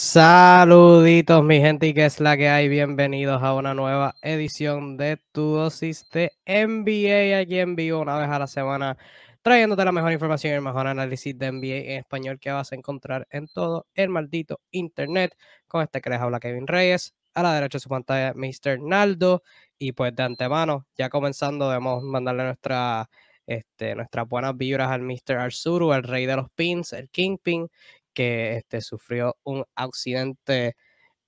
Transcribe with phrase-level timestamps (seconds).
[0.00, 5.16] Saluditos mi gente y que es la que hay, bienvenidos a una nueva edición de
[5.32, 8.96] tu dosis de NBA aquí en vivo una vez a la semana
[9.42, 12.76] trayéndote la mejor información y el mejor análisis de NBA en español que vas a
[12.76, 15.36] encontrar en todo el maldito internet
[15.66, 18.80] con este que les habla Kevin Reyes, a la derecha de su pantalla Mr.
[18.80, 19.42] Naldo
[19.80, 23.10] y pues de antemano ya comenzando debemos mandarle nuestra,
[23.48, 25.38] este, nuestras buenas vibras al Mr.
[25.38, 27.68] Arzuru, el rey de los pins, el Kingpin
[28.18, 30.74] que este, sufrió un accidente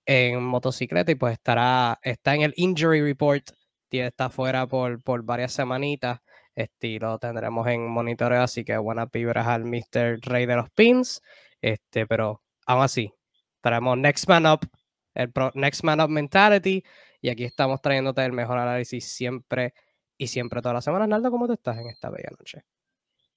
[0.04, 3.50] en motocicleta y pues estará, está en el injury report,
[3.92, 6.18] está fuera por, por varias semanitas.
[6.52, 10.18] Este, lo tendremos en monitoreo, así que buenas vibras al Mr.
[10.22, 11.22] Rey de los Pins.
[11.62, 13.14] Este, pero aún así,
[13.60, 14.68] traemos Next Man Up,
[15.14, 16.82] el Next Man Up Mentality,
[17.20, 19.74] y aquí estamos trayéndote el mejor análisis siempre
[20.18, 21.06] y siempre todas las semanas.
[21.06, 22.64] Naldo, ¿cómo te estás en esta bella noche?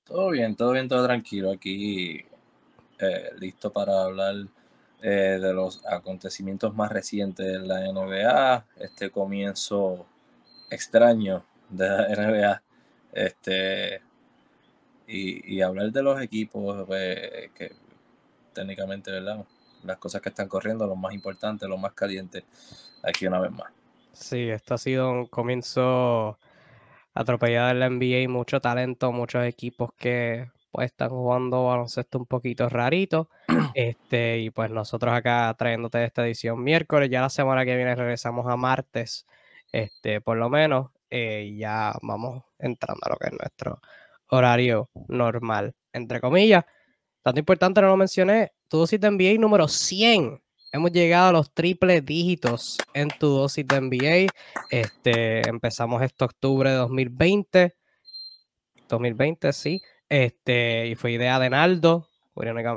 [0.03, 1.52] Todo bien, todo bien, todo tranquilo.
[1.52, 2.25] Aquí
[3.03, 4.35] eh, listo para hablar
[5.02, 10.05] eh, de los acontecimientos más recientes de la NBA, este comienzo
[10.69, 12.63] extraño de la NBA,
[13.11, 14.02] este,
[15.08, 17.73] y, hablar de los equipos pues, que
[18.53, 19.45] técnicamente, ¿verdad?
[19.83, 22.45] Las cosas que están corriendo, lo más importante, lo más caliente,
[23.03, 23.72] aquí una vez más.
[24.13, 26.38] Sí, esto ha sido un comienzo
[27.13, 32.67] atropellado en la NBA, mucho talento, muchos equipos que pues están jugando baloncesto un poquito
[32.67, 33.29] rarito.
[33.75, 38.45] Este, y pues nosotros acá trayéndote esta edición miércoles, ya la semana que viene regresamos
[38.47, 39.25] a martes,
[39.71, 43.79] este, por lo menos, eh, ya vamos entrando a lo que es nuestro
[44.29, 46.66] horario normal, entre comillas.
[47.23, 50.41] Tanto importante, no lo mencioné, tu dosis de NBA número 100.
[50.71, 54.33] Hemos llegado a los triple dígitos en tu dosis de NBA.
[54.71, 57.75] Este, empezamos este octubre de 2020.
[58.89, 59.81] 2020, sí.
[60.09, 62.08] Este, y fue idea de Naldo,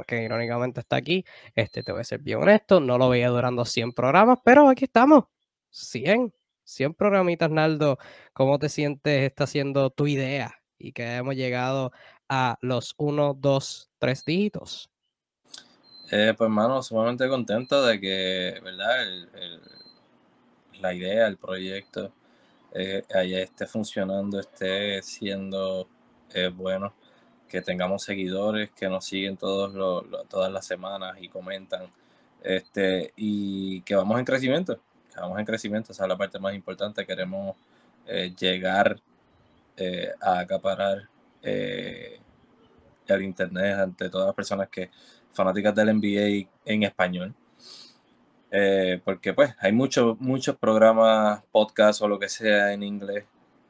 [0.07, 1.25] que irónicamente está aquí.
[1.55, 4.85] Este, te voy a ser bien honesto, no lo veía durando 100 programas, pero aquí
[4.85, 5.25] estamos.
[5.71, 6.33] 100,
[6.65, 7.99] 100 programitas, Naldo.
[8.33, 9.23] ¿Cómo te sientes?
[9.23, 11.93] Está siendo tu idea y que hemos llegado
[12.29, 14.91] a los 1, 2, 3 dígitos.
[16.11, 19.07] Eh, pues, hermano, sumamente contento de que, ¿verdad?
[20.81, 22.13] la idea, el proyecto,
[22.73, 25.89] eh, esté funcionando, esté siendo
[26.35, 26.95] eh, bueno
[27.49, 29.73] que tengamos seguidores que nos siguen todos
[30.29, 31.83] todas las semanas y comentan.
[32.43, 34.79] Este, y que vamos en crecimiento,
[35.13, 37.07] que vamos en crecimiento, esa es la parte más importante.
[37.07, 37.57] Queremos
[38.07, 39.01] eh, llegar
[39.77, 41.09] eh, a acaparar
[41.43, 42.21] eh,
[43.07, 44.91] el internet ante todas las personas que
[45.33, 47.35] fanáticas del NBA en español.
[49.05, 53.25] porque pues hay muchos muchos programas, podcasts o lo que sea en inglés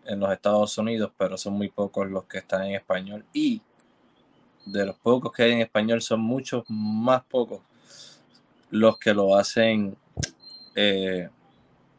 [0.07, 3.25] en los Estados Unidos, pero son muy pocos los que están en español.
[3.33, 3.61] Y
[4.67, 7.61] de los pocos que hay en español, son muchos más pocos
[8.71, 9.97] los que lo hacen
[10.75, 11.29] eh,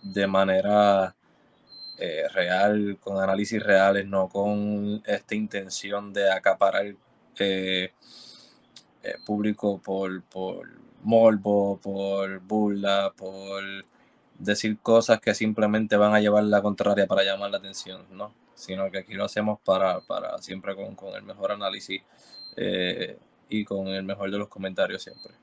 [0.02, 1.16] de manera
[1.98, 6.94] eh, real, con análisis reales, no con esta intención de acaparar
[7.40, 7.92] eh,
[9.26, 10.70] público por, por
[11.04, 13.64] morbo, por burla, por
[14.38, 18.34] decir cosas que simplemente van a llevar la contraria para llamar la atención, ¿no?
[18.54, 22.02] Sino que aquí lo hacemos para, para siempre con, con el mejor análisis
[22.58, 23.18] eh,
[23.50, 25.34] y con el mejor de los comentarios siempre.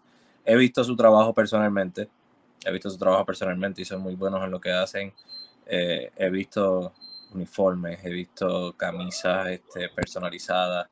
[0.43, 2.09] he visto su trabajo personalmente.
[2.65, 5.13] He visto su trabajo personalmente y son muy buenos en lo que hacen.
[5.65, 6.91] Eh, he visto
[7.33, 10.88] uniformes, he visto camisas este, personalizadas,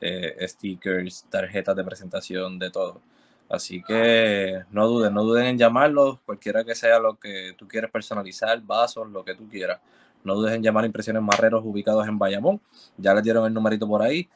[0.00, 3.00] eh, stickers, tarjetas de presentación, de todo.
[3.48, 7.90] Así que no duden, no duden en llamarlos, cualquiera que sea lo que tú quieras
[7.90, 9.80] personalizar, vasos, lo que tú quieras.
[10.24, 12.60] No dudes en llamar a Impresiones Marreros ubicados en Bayamón.
[12.96, 14.28] Ya les dieron el numerito por ahí.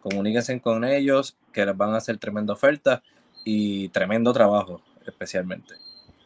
[0.00, 3.02] Comuníquense con ellos, que les van a hacer tremenda oferta
[3.44, 5.74] y tremendo trabajo, especialmente.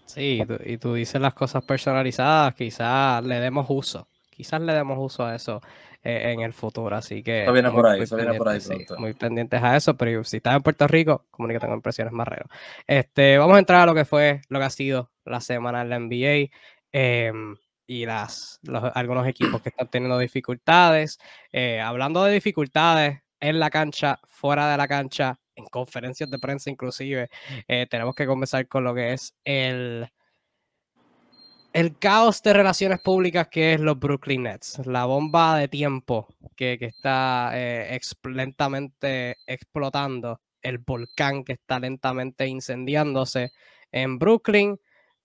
[0.06, 4.06] Sí, y tú, dices las cosas personalizadas, quizás le demos uso,
[4.43, 5.61] quizás le demos uso a eso
[6.03, 7.44] eh, en el futuro, así que...
[7.44, 8.59] Eso viene por ahí, eso viene por ahí
[8.99, 12.47] muy pendientes a eso, pero si estás en Puerto Rico, comunícate con Impresiones Marrero.
[12.89, 15.91] Este, vamos a entrar a lo que fue, lo que ha sido la semana en
[15.91, 16.50] la NBA.
[16.91, 17.56] Em,
[17.87, 18.61] y las,
[18.94, 21.19] algunos equipos que están teniendo dificultades.
[21.53, 26.71] Eh, hablando de dificultades en la cancha, fuera de la cancha, en conferencias de prensa
[26.71, 27.29] inclusive,
[27.69, 30.09] eh, tenemos que comenzar con lo que es el,
[31.72, 36.78] el caos de relaciones públicas que es los Brooklyn Nets, la bomba de tiempo que,
[36.80, 43.52] está eh, lentamente explotando, el volcán que está lentamente incendiándose
[43.90, 44.78] en Brooklyn,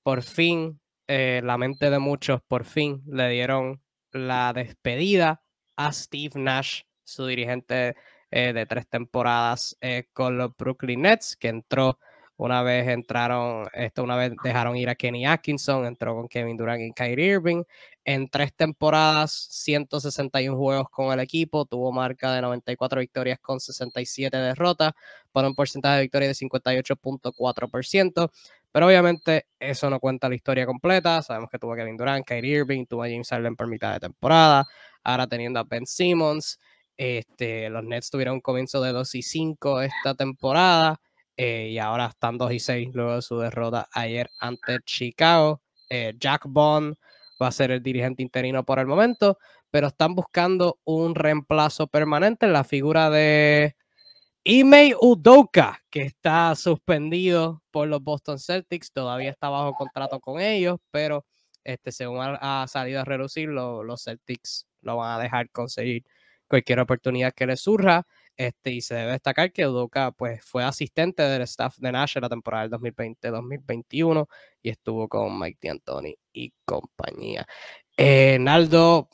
[0.03, 5.41] por fin, eh, la mente de muchos, por fin le dieron la despedida
[5.75, 7.95] a Steve Nash, su dirigente
[8.31, 9.77] eh, de tres temporadas
[10.13, 11.99] con los Brooklyn Nets, que entró
[12.38, 16.81] una vez entraron, esto una vez dejaron ir a Kenny Atkinson, entró con Kevin Durant
[16.81, 17.63] y Kyrie Irving.
[18.06, 24.38] En tres temporadas, 161 juegos con el equipo, tuvo marca de 94 victorias con 67
[24.38, 24.94] derrotas,
[25.31, 28.31] por un porcentaje de victoria de 58.4%.
[28.72, 31.24] Pero obviamente eso no cuenta la historia completa.
[31.24, 34.00] Sabemos que tuvo a Kevin Durant, Kyrie Irving, tuvo a James Harden por mitad de
[34.00, 34.66] temporada,
[35.04, 36.60] ahora teniendo a Ben Simmons.
[36.95, 41.00] Este, los Nets tuvieron un comienzo de 2 y 5 esta temporada
[41.38, 45.62] eh, y ahora están 2 y 6 luego de su derrota ayer ante Chicago.
[45.89, 46.95] Eh, Jack Bond
[47.42, 49.38] va a ser el dirigente interino por el momento,
[49.69, 53.75] pero están buscando un reemplazo permanente en la figura de
[54.44, 60.78] Ime Udoka, que está suspendido por los Boston Celtics, todavía está bajo contrato con ellos,
[60.90, 61.25] pero
[61.63, 66.04] este, según ha, salido a reducir, los Celtics lo van a dejar conseguir
[66.48, 68.07] cualquier oportunidad que le surja.
[68.38, 72.22] Este, y se debe destacar que Udoka pues, fue asistente del staff de Nash en
[72.22, 74.28] la temporada del 2020-2021
[74.62, 77.48] y estuvo con Mike D'Antoni y compañía.
[77.98, 79.10] Eh, Naldo,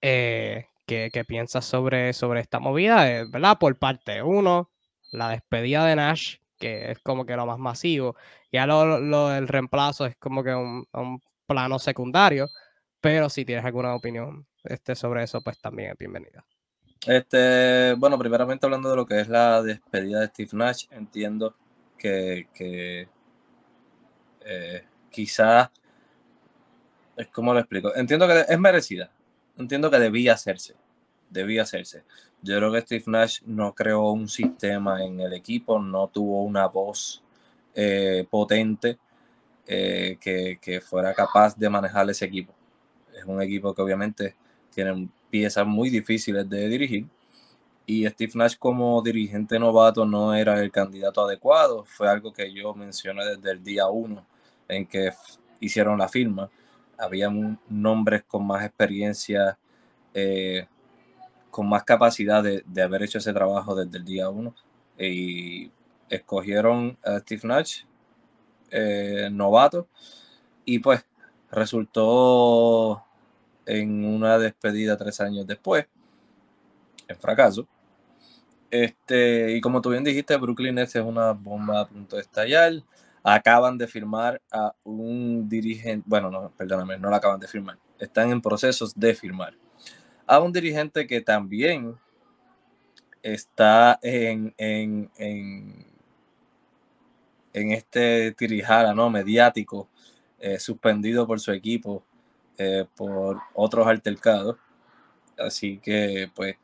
[0.00, 3.10] eh, ¿qué, piensas sobre, sobre esta movida?
[3.10, 3.58] Eh, ¿Verdad?
[3.58, 4.70] Por parte uno,
[5.12, 8.16] la despedida de Nash, que es como que lo más masivo.
[8.50, 12.48] Ya lo, lo el reemplazo es como que un, un plano secundario.
[13.00, 16.44] Pero si tienes alguna opinión este, sobre eso, pues también es bienvenida.
[17.08, 21.54] Este, bueno, primeramente hablando de lo que es la despedida de Steve Nash, entiendo
[21.96, 23.08] que, que
[24.44, 25.70] eh, quizás,
[27.16, 29.10] es como lo explico, entiendo que es merecida,
[29.56, 30.74] entiendo que debía hacerse,
[31.30, 32.04] debía hacerse.
[32.42, 36.66] Yo creo que Steve Nash no creó un sistema en el equipo, no tuvo una
[36.66, 37.22] voz
[37.74, 38.98] eh, potente
[39.66, 42.52] eh, que fuera capaz de manejar ese equipo.
[43.16, 44.36] Es un equipo que obviamente
[44.78, 47.04] tienen piezas muy difíciles de dirigir.
[47.84, 51.84] Y Steve Nash como dirigente novato no era el candidato adecuado.
[51.84, 54.24] Fue algo que yo mencioné desde el día uno
[54.68, 55.10] en que
[55.58, 56.48] hicieron la firma.
[56.96, 57.28] Había
[57.68, 59.58] nombres con más experiencia,
[60.14, 60.68] eh,
[61.50, 64.54] con más capacidad de, haber hecho ese trabajo desde el día uno.
[64.96, 65.72] Y
[66.08, 67.82] escogieron a Steve Nash,
[68.70, 69.88] eh, novato,
[70.64, 71.04] y pues
[71.50, 73.07] resultó
[73.68, 75.86] en una despedida tres años después,
[77.06, 77.68] en fracaso.
[78.70, 82.72] Este, y como tú bien dijiste, Brooklyn Nets es una bomba a punto de estallar.
[83.22, 88.30] Acaban de firmar a un dirigente, bueno, no, perdóname, no la acaban de firmar, están
[88.30, 89.54] en procesos de firmar
[90.28, 91.96] a un dirigente que también
[93.22, 95.86] está en, en, en,
[97.54, 99.08] en este tirijara ¿no?
[99.08, 99.88] mediático,
[100.38, 102.04] eh, suspendido por su equipo
[102.58, 104.56] eh, por otros altercados.
[105.38, 106.56] Así que, pues,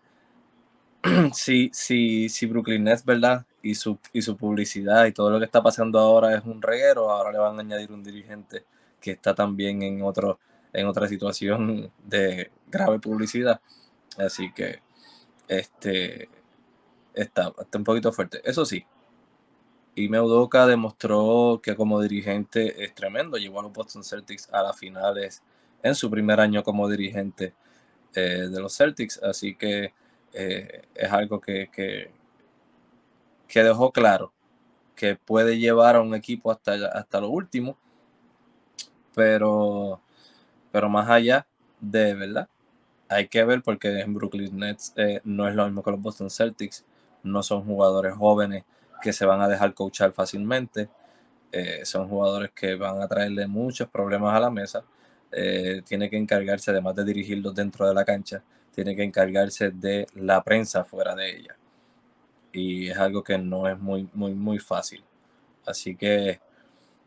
[1.32, 3.46] si, si, si Brooklyn Nets, ¿verdad?
[3.62, 7.10] Y su, y su publicidad y todo lo que está pasando ahora es un reguero,
[7.10, 8.64] ahora le van a añadir un dirigente
[9.00, 10.38] que está también en, otro,
[10.72, 13.60] en otra situación de grave publicidad.
[14.18, 14.80] Así que
[15.48, 16.28] este
[17.14, 18.40] está, está un poquito fuerte.
[18.44, 18.84] Eso sí,
[19.96, 23.36] y Udoka demostró que como dirigente es tremendo.
[23.36, 25.42] Llevó a los Boston Celtics a las finales
[25.84, 27.54] en su primer año como dirigente
[28.14, 29.22] eh, de los Celtics.
[29.22, 29.92] Así que
[30.32, 32.10] eh, es algo que, que,
[33.62, 34.32] dejó claro
[34.96, 37.76] que puede llevar a un equipo hasta, hasta lo último.
[39.14, 40.00] Pero,
[40.72, 41.46] pero más allá
[41.80, 42.48] de verdad,
[43.08, 46.30] hay que ver porque en Brooklyn Nets eh, no es lo mismo que los Boston
[46.30, 46.84] Celtics.
[47.22, 48.64] No son jugadores jóvenes
[49.02, 50.88] que se van a dejar coachar fácilmente.
[51.84, 54.82] Son jugadores que van a traerle muchos problemas a la mesa.
[55.33, 60.07] Eh, tiene que encargarse, además de dirigirlos dentro de la cancha, tiene que encargarse de
[60.14, 61.57] la prensa fuera de ella.
[62.52, 65.02] Y es algo que no es muy, muy, muy fácil.
[65.66, 66.40] Así que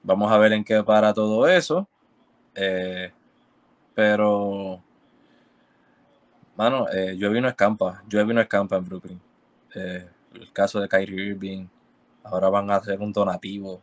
[0.03, 1.87] vamos a ver en qué para todo eso.
[2.55, 3.11] Eh,
[3.95, 4.81] pero,
[6.55, 8.03] mano, eh, yo vino a escampa.
[8.07, 9.21] Yo vino a escampa en Brooklyn.
[9.73, 11.67] el caso de Kyrie Irving,
[12.23, 13.81] ahora van a hacer un donativo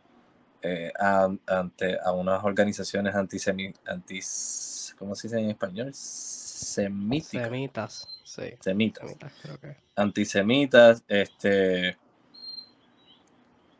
[0.67, 5.91] eh, a, ante, a unas organizaciones antisemitas, ¿cómo se dice en español?
[5.93, 7.43] Semíticas.
[7.43, 8.53] Semitas, sí.
[8.59, 9.15] Semitas.
[9.95, 11.99] Antisemitas, este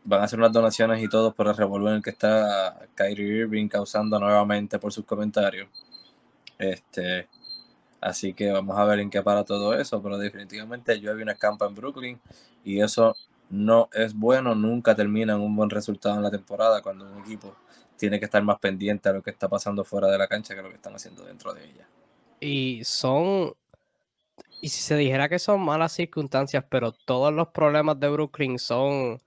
[0.04, 3.40] van a hacer unas donaciones y todo por el revolver en el que está Kyrie
[3.40, 5.68] Irving causando nuevamente por sus comentarios.
[6.60, 7.28] Este,
[8.00, 11.32] así que vamos a ver en qué para todo eso, pero definitivamente yo vi una
[11.32, 12.20] escampa en Brooklyn
[12.64, 13.16] y eso
[13.50, 17.56] no es bueno, nunca terminan un buen resultado en la temporada cuando un equipo
[17.98, 20.62] tiene que estar más pendiente a lo que está pasando fuera de la cancha que
[20.62, 21.88] lo que están haciendo dentro de ella.
[22.40, 23.54] Y son,
[24.62, 29.22] y si se dijera que son malas circunstancias, pero todos los problemas de Brooklyn son,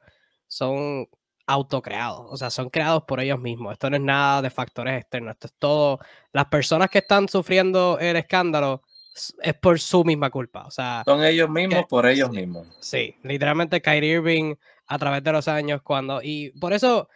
[0.47, 1.09] son
[1.47, 3.73] autocreados, o sea, son creados por ellos mismos.
[3.73, 5.99] Esto no es nada de factores externos, esto es todo,
[6.33, 8.83] las personas que están sufriendo el escándalo
[9.43, 10.67] es por su misma culpa.
[10.67, 12.67] O sea, son ellos mismos por ellos mismos.
[12.81, 14.55] Sí, literalmente Kyrie Irving
[14.87, 17.09] a través de los años cuando y por eso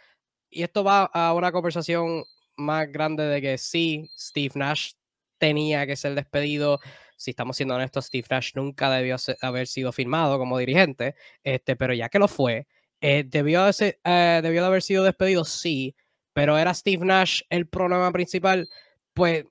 [0.50, 2.24] y esto va a una conversación
[2.56, 4.92] más grande de que sí, Steve Nash
[5.38, 6.78] tenía que ser despedido.
[7.16, 11.94] Si estamos siendo honestos, Steve Nash nunca debió haber sido firmado como dirigente, este, pero
[11.94, 12.66] ya que lo fue,
[13.00, 15.96] eh, debió, eh, debió de haber sido despedido, sí,
[16.32, 18.68] pero era Steve Nash el problema principal.
[19.14, 19.44] Pues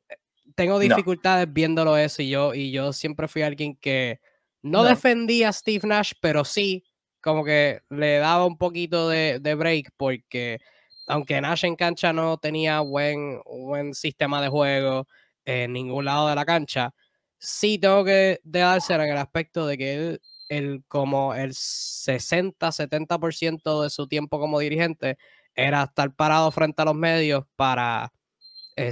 [0.56, 4.22] tengo dificultades viéndolo eso y yo, y yo siempre fui alguien que
[4.62, 6.84] no, defendía a Steve Nash, pero sí
[7.22, 10.60] como que le daba un poquito de, break porque
[11.08, 15.08] aunque Nash en cancha no tenía buen, buen sistema de juego
[15.46, 16.94] en ningún lado de la cancha,
[17.38, 23.90] sí tengo que darse en el aspecto de que él, él como el 60-70% de
[23.90, 25.18] su tiempo como dirigente
[25.56, 28.12] era estar parado frente a los medios para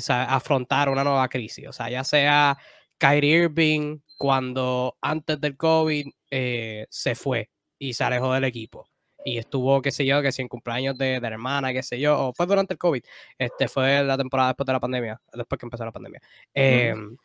[0.10, 1.67] afrontar una nueva crisis.
[1.67, 2.58] O sea, ya sea
[2.98, 8.89] Kyrie Irving cuando antes del COVID eh, se fue y se alejó del equipo.
[9.25, 12.27] Y estuvo, qué sé yo, que si en cumpleaños de, la hermana, qué sé yo,
[12.27, 13.01] o fue durante el COVID,
[13.38, 16.22] este fue la temporada después de la pandemia, después que empezó la pandemia.
[16.53, 17.17] Em,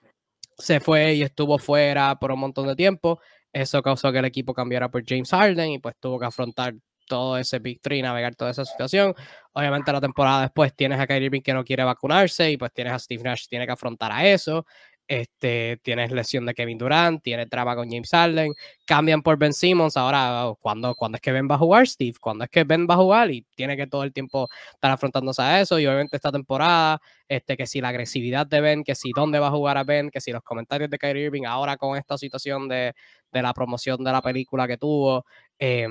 [0.58, 3.20] se fue y estuvo fuera por un montón de tiempo.
[3.52, 6.74] Eso causó que el equipo cambiara por James Harden y pues tuvo que afrontar
[7.06, 9.14] todo ese Big Three, navegar toda esa situación.
[9.52, 12.92] Obviamente la temporada después tienes a Kyrie Irving que no quiere vacunarse y pues tienes
[12.92, 14.66] a Steve Nash que tiene que afrontar a eso.
[15.06, 18.54] Este, tienes lesión de Kevin Durant, tienes traba con James Harden,
[18.86, 19.98] cambian por Ben Simmons.
[19.98, 22.14] Ahora, oh, ¿cuándo, es que Ben va a jugar, Steve?
[22.18, 23.30] ¿Cuándo es que Ben va a jugar?
[23.30, 25.78] Y tiene que todo el tiempo estar afrontándose a eso.
[25.78, 29.48] Y obviamente esta temporada, este, que si la agresividad de Ben, que si dónde va
[29.48, 32.68] a jugar a Ben, que si los comentarios de Kyrie Irving ahora con esta situación
[32.68, 32.94] de,
[33.30, 35.26] de la promoción de la película que tuvo.
[35.58, 35.86] Eh,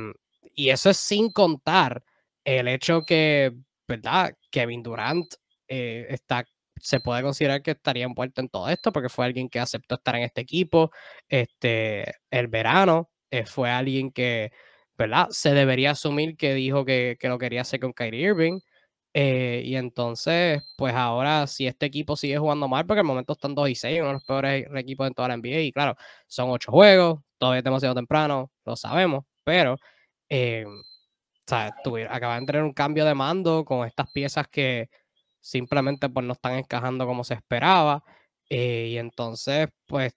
[0.54, 2.04] y eso es sin contar
[2.46, 3.54] el hecho que,
[3.88, 4.34] ¿verdad?
[4.52, 5.34] Kevin Durant
[5.68, 6.46] eh, está,
[6.80, 10.16] se puede considerar que estaría envuelto en todo esto porque fue alguien que aceptó estar
[10.16, 10.92] en este equipo.
[11.30, 14.52] Este, el verano eh, fue alguien que,
[14.98, 15.28] ¿verdad?
[15.32, 18.60] Se debería asumir que dijo que, que lo quería hacer con Kyrie Irving.
[19.16, 23.54] Eh, y entonces, pues ahora, si este equipo sigue jugando mal, porque al momento están
[23.56, 25.96] 2 y 6, uno de los peores equipos en toda la NBA, y claro,
[26.28, 29.78] son 8 juegos, todavía es demasiado temprano, lo sabemos, pero
[30.30, 31.76] eh, o sea,
[32.10, 34.90] acaban de tener un cambio de mando con estas piezas que
[35.40, 38.04] simplemente pues no están encajando como se esperaba.
[38.50, 40.14] Eh, y entonces, pues,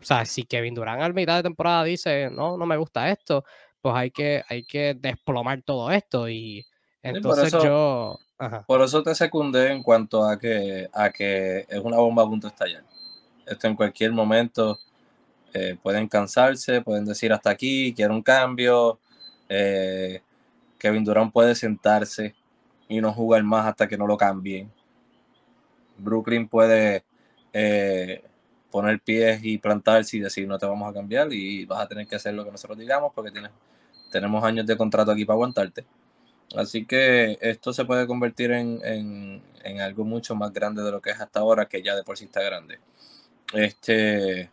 [0.00, 3.44] o sea, si Kevin Durant al mitad de temporada dice, no, no me gusta esto,
[3.80, 6.28] pues hay que, hay que desplomar todo esto.
[6.28, 6.64] Y
[7.02, 8.18] entonces yo...
[8.66, 12.48] Por eso te secundé en cuanto a que, a que es una bomba a punto
[12.48, 12.84] de estallar.
[13.46, 14.78] Esto en cualquier momento
[15.54, 18.98] eh, pueden cansarse, pueden decir hasta aquí, quiero un cambio,
[19.54, 20.22] eh,
[20.78, 22.34] Kevin Durant puede sentarse
[22.88, 24.70] y no jugar más hasta que no lo cambien.
[25.96, 27.04] Brooklyn puede
[27.52, 28.22] eh,
[28.70, 32.06] poner pies y plantarse y decir no te vamos a cambiar y vas a tener
[32.06, 33.52] que hacer lo que nosotros digamos porque tienes,
[34.10, 35.86] tenemos años de contrato aquí para aguantarte.
[36.56, 39.42] Así que esto se puede convertir en,
[39.80, 42.26] algo mucho más grande de lo que es hasta ahora, que ya de por sí
[42.26, 42.78] está grande.
[43.52, 44.50] Este.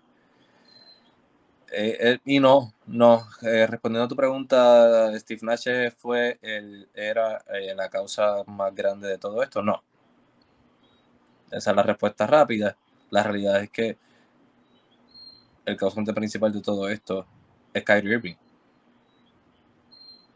[1.73, 7.41] Eh, eh, y no, no, eh, respondiendo a tu pregunta, Steve Nash fue el, era
[7.75, 9.61] la causa más grande de todo esto.
[9.63, 9.81] No.
[11.49, 12.75] Esa es la respuesta rápida.
[13.09, 13.97] La realidad es que
[15.65, 17.25] el causante principal de todo esto
[17.73, 18.35] es Kyrie Irving.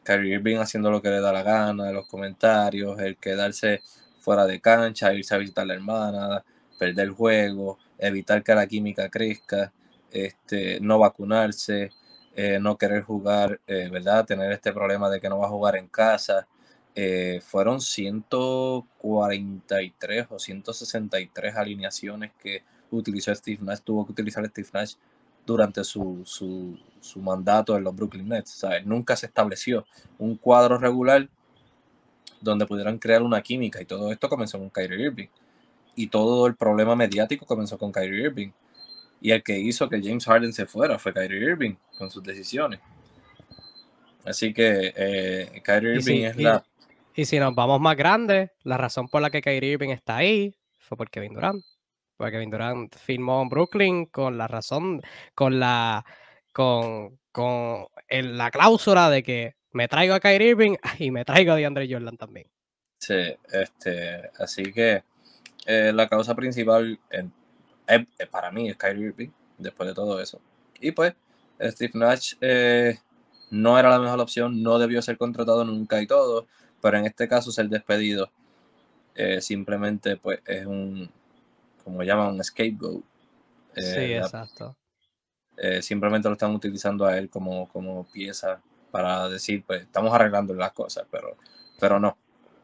[0.03, 3.81] Kyrie Irving haciendo lo que le da la gana, los comentarios, el quedarse
[4.19, 6.45] fuera de cancha, irse a visitar a la hermana,
[6.79, 9.73] perder el juego, evitar que la química crezca,
[10.15, 11.91] este, no vacunarse,
[12.35, 14.25] eh, no querer jugar, eh, ¿verdad?
[14.25, 16.47] Tener este problema de que no va a jugar en casa.
[16.95, 24.93] Eh, fueron 143 o 163 alineaciones que utilizó Steve Nash, tuvo que utilizar Steve Nash
[25.45, 28.65] durante su, su, su mandato en los Brooklyn Nets.
[28.85, 29.85] Nunca se estableció
[30.17, 31.27] un cuadro regular
[32.39, 35.27] donde pudieran crear una química y todo esto comenzó con Kyrie Irving.
[35.95, 38.51] Y todo el problema mediático comenzó con Kyrie Irving.
[39.25, 42.79] Y el que hizo que James Harden se fuera fue Kyrie Irving con sus decisiones.
[44.23, 46.63] Así que eh, Kyrie Irving es la...
[47.15, 50.55] Y si nos vamos más grandes, la razón por la que Kyrie Irving está ahí
[50.77, 51.65] fue porque Kevin Durant.
[52.15, 55.01] Porque Kevin Durant firmó en Brooklyn con la razón,
[55.33, 56.05] con la
[56.53, 61.55] con, con la cláusula de que me traigo a Kyrie Irving y me traigo a
[61.55, 62.47] DeAndre Jordan también.
[62.99, 65.01] Sí, este, así que
[65.65, 66.99] eh, la causa principal
[68.31, 70.39] para mí es Kyrie Irving, después de todo eso.
[70.79, 71.13] Y pues,
[71.59, 72.99] Steve Nash eh,
[73.49, 76.47] no era la mejor opción, no debió ser contratado nunca y todo,
[76.81, 78.29] pero en este caso ser despedido
[79.15, 81.09] eh, simplemente pues es un,
[81.83, 83.03] como llaman, un scapegoat.
[83.75, 84.75] sí, exacto.
[85.57, 90.53] Eh, simplemente lo están utilizando a él como, como pieza para decir, pues estamos arreglando
[90.53, 91.37] las cosas, pero,
[91.79, 92.17] pero no.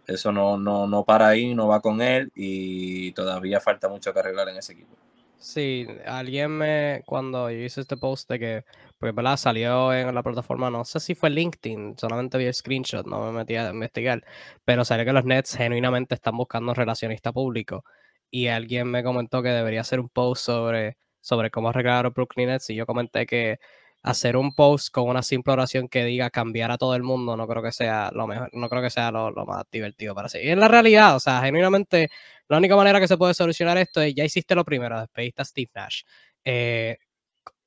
[0.06, 4.20] Eso no, no, no para ahí, no va con él y todavía falta mucho que
[4.20, 4.96] arreglar en ese equipo.
[5.44, 8.66] Sí, alguien me, cuando yo hice este post de que,
[9.00, 9.38] pues, ¿verdad?
[9.38, 13.32] Salió en la plataforma, no sé si fue LinkedIn, solamente vi el screenshot, no me
[13.40, 14.24] metí a investigar,
[14.66, 17.84] pero salió que los Nets genuinamente están buscando relacionista público
[18.30, 22.48] y alguien me comentó que debería hacer un post sobre sobre cómo arreglar a Brooklyn
[22.50, 23.60] Nets y yo comenté que
[24.04, 27.48] hacer un post con una simple oración que diga cambiar a todo el mundo no
[27.48, 30.40] creo que sea lo mejor, no creo que sea lo, más divertido para sí.
[30.40, 32.10] Y en la realidad, o sea, genuinamente,
[32.48, 35.46] la única manera que se puede solucionar esto es ya hiciste lo primero, despediste a
[35.46, 36.04] Steve Nash.
[36.44, 36.98] Eh,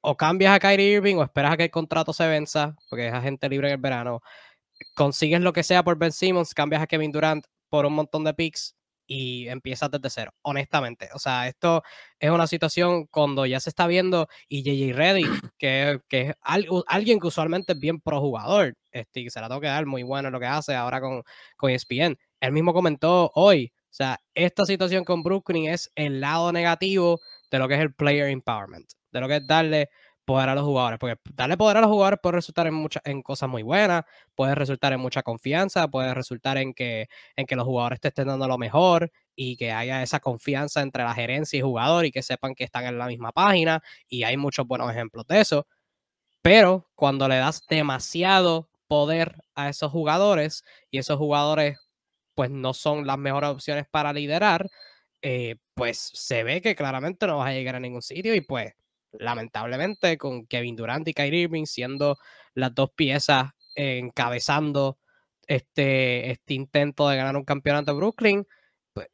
[0.01, 3.15] o cambias a Kyrie Irving o esperas a que el contrato se venza, porque es
[3.15, 4.21] agente libre en el verano.
[4.95, 8.35] Consigues lo que sea por Ben Simmons, cambias a Kevin Durant por un montón de
[8.35, 11.09] picks y empiezas desde cero, honestamente.
[11.15, 11.83] O sea, esto
[12.19, 15.23] es una situación cuando ya se está viendo y JJ Reddy,
[15.59, 16.35] que, que es
[16.87, 20.03] alguien que usualmente es bien pro jugador, este, y se la tengo que dar muy
[20.03, 21.23] bueno en lo que hace ahora con,
[21.57, 22.17] con ESPN.
[22.41, 27.59] Él mismo comentó hoy, o sea, esta situación con Brooklyn es el lado negativo de
[27.59, 29.89] lo que es el player empowerment, de lo que es darle
[30.25, 33.23] poder a los jugadores, porque darle poder a los jugadores puede resultar en, muchas en
[33.23, 37.65] cosas muy buenas, puede resultar en mucha confianza, puede resultar en que, en que los
[37.67, 41.63] jugadores te estén dando lo mejor y que haya esa confianza entre la gerencia y
[41.63, 45.27] jugador y que sepan que están en la misma página y hay muchos buenos ejemplos
[45.27, 45.67] de eso,
[46.43, 51.79] pero cuando le das demasiado poder a esos jugadores y esos jugadores
[52.35, 54.69] pues no son las mejores opciones para liderar,
[55.23, 58.75] eh, pues se ve que claramente no vas a llegar a ningún sitio y pues
[59.19, 62.19] lamentablemente, con Kevin Durant y Kyrie Irving siendo
[62.55, 64.99] las dos piezas encabezando
[65.47, 68.47] este, este intento de ganar un campeonato de Brooklyn,
[68.93, 69.09] pues,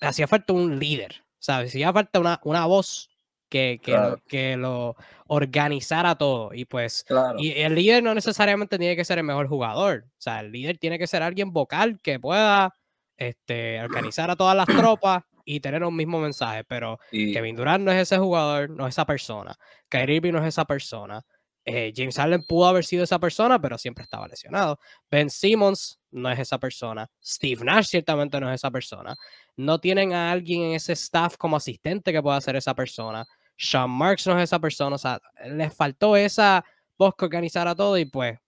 [0.00, 1.70] hacía falta un líder, ¿sabes?
[1.70, 3.10] Hacía falta una, una voz
[3.48, 6.52] que, que, lo, que lo organizara todo.
[6.52, 7.04] Y pues,
[7.38, 10.04] y el líder no necesariamente tiene que ser el mejor jugador.
[10.06, 12.74] O sea, el líder tiene que ser alguien vocal que pueda
[13.16, 17.90] este, organizar a todas las tropas y tener un mismo mensaje, pero Kevin Durant no
[17.90, 19.58] es ese jugador, no es esa persona.
[19.88, 21.24] Kyrie Irving no es esa persona.
[21.64, 24.78] Eh, James Harden pudo haber sido esa persona, pero siempre estaba lesionado.
[25.10, 27.10] Ben Simmons no es esa persona.
[27.24, 29.16] Steve Nash ciertamente no es esa persona.
[29.56, 33.24] No tienen a alguien en ese staff como asistente que pueda ser esa persona.
[33.56, 34.96] Sean Marks no es esa persona.
[34.96, 36.62] O sea, les faltó esa
[36.98, 38.38] voz que organizara todo y pues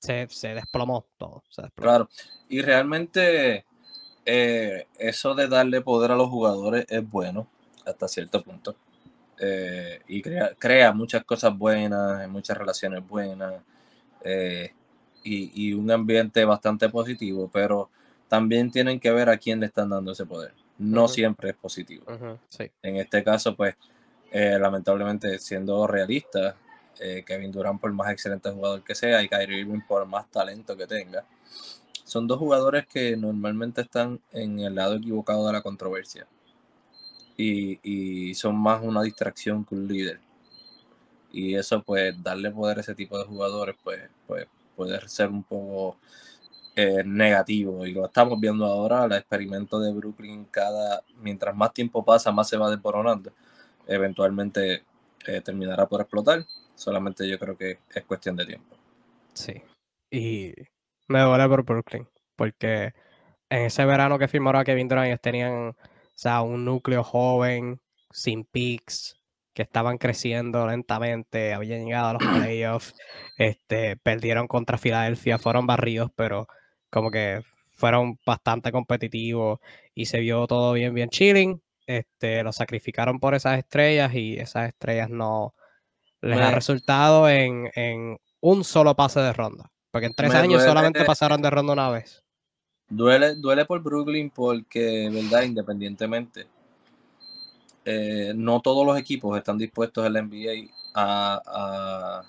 [0.00, 1.44] se, desplomó todo.
[1.76, 2.08] Claro.
[2.48, 3.64] Y realmente
[4.26, 7.48] eh, eso de darle poder a los jugadores es bueno
[7.86, 8.76] hasta cierto punto.
[9.38, 13.54] Eh, y crea, crea, muchas cosas buenas, muchas relaciones buenas
[14.24, 14.72] eh,
[15.22, 17.90] y, un ambiente bastante positivo, pero
[18.28, 20.52] también tienen que ver a quién le están dando ese poder.
[20.78, 22.04] No siempre es positivo.
[22.82, 23.74] En este caso, pues,
[24.30, 26.56] Eh, lamentablemente, siendo realista,
[26.98, 30.76] eh, Kevin Durant, por más excelente jugador que sea, y Kyrie Irving, por más talento
[30.76, 31.24] que tenga,
[32.06, 36.28] son dos jugadores que normalmente están en el lado equivocado de la controversia.
[37.36, 40.20] Y, y son más una distracción que un líder.
[41.32, 45.42] Y eso, pues, darle poder a ese tipo de jugadores, pues, pues puede ser un
[45.42, 45.98] poco
[46.76, 52.04] eh, negativo y lo estamos viendo ahora, el experimento de Brooklyn cada, mientras más tiempo
[52.04, 53.32] pasa, más se va desboronando.
[53.86, 54.84] Eventualmente
[55.26, 58.76] eh, terminará por explotar, solamente yo creo que es cuestión de tiempo.
[59.32, 59.54] Sí,
[60.10, 60.52] y
[61.08, 62.92] me duele por Brooklyn, porque
[63.48, 65.74] en ese verano que firmaron a Kevin Durant ellos tenían o
[66.14, 69.20] sea, un núcleo joven, sin picks,
[69.52, 72.94] que estaban creciendo lentamente, habían llegado a los playoffs,
[73.38, 76.46] este, perdieron contra Filadelfia, fueron barridos, pero
[76.90, 77.42] como que
[77.72, 79.60] fueron bastante competitivos
[79.94, 81.62] y se vio todo bien, bien chilling.
[81.86, 85.54] Este, lo sacrificaron por esas estrellas y esas estrellas no
[86.20, 87.70] les ha resultado en,
[88.40, 89.70] un solo pase de ronda.
[89.96, 92.22] Porque en tres años solamente pasaron de ronda una vez.
[92.86, 95.44] Duele, duele por Brooklyn porque, ¿verdad?
[95.44, 96.46] Independientemente,
[97.82, 102.22] eh, no todos los equipos están dispuestos en la NBA a,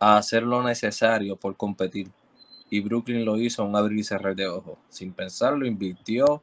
[0.00, 2.10] a hacer lo necesario por competir
[2.68, 4.76] y Brooklyn lo hizo un abrir y cerrar de ojos.
[4.88, 6.42] Sin pensarlo, invirtió,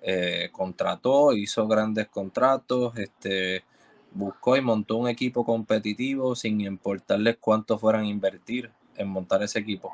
[0.00, 3.64] eh, contrató, hizo grandes contratos, este,
[4.12, 9.58] buscó y montó un equipo competitivo sin importarles cuánto fueran a invertir en montar ese
[9.58, 9.90] equipo.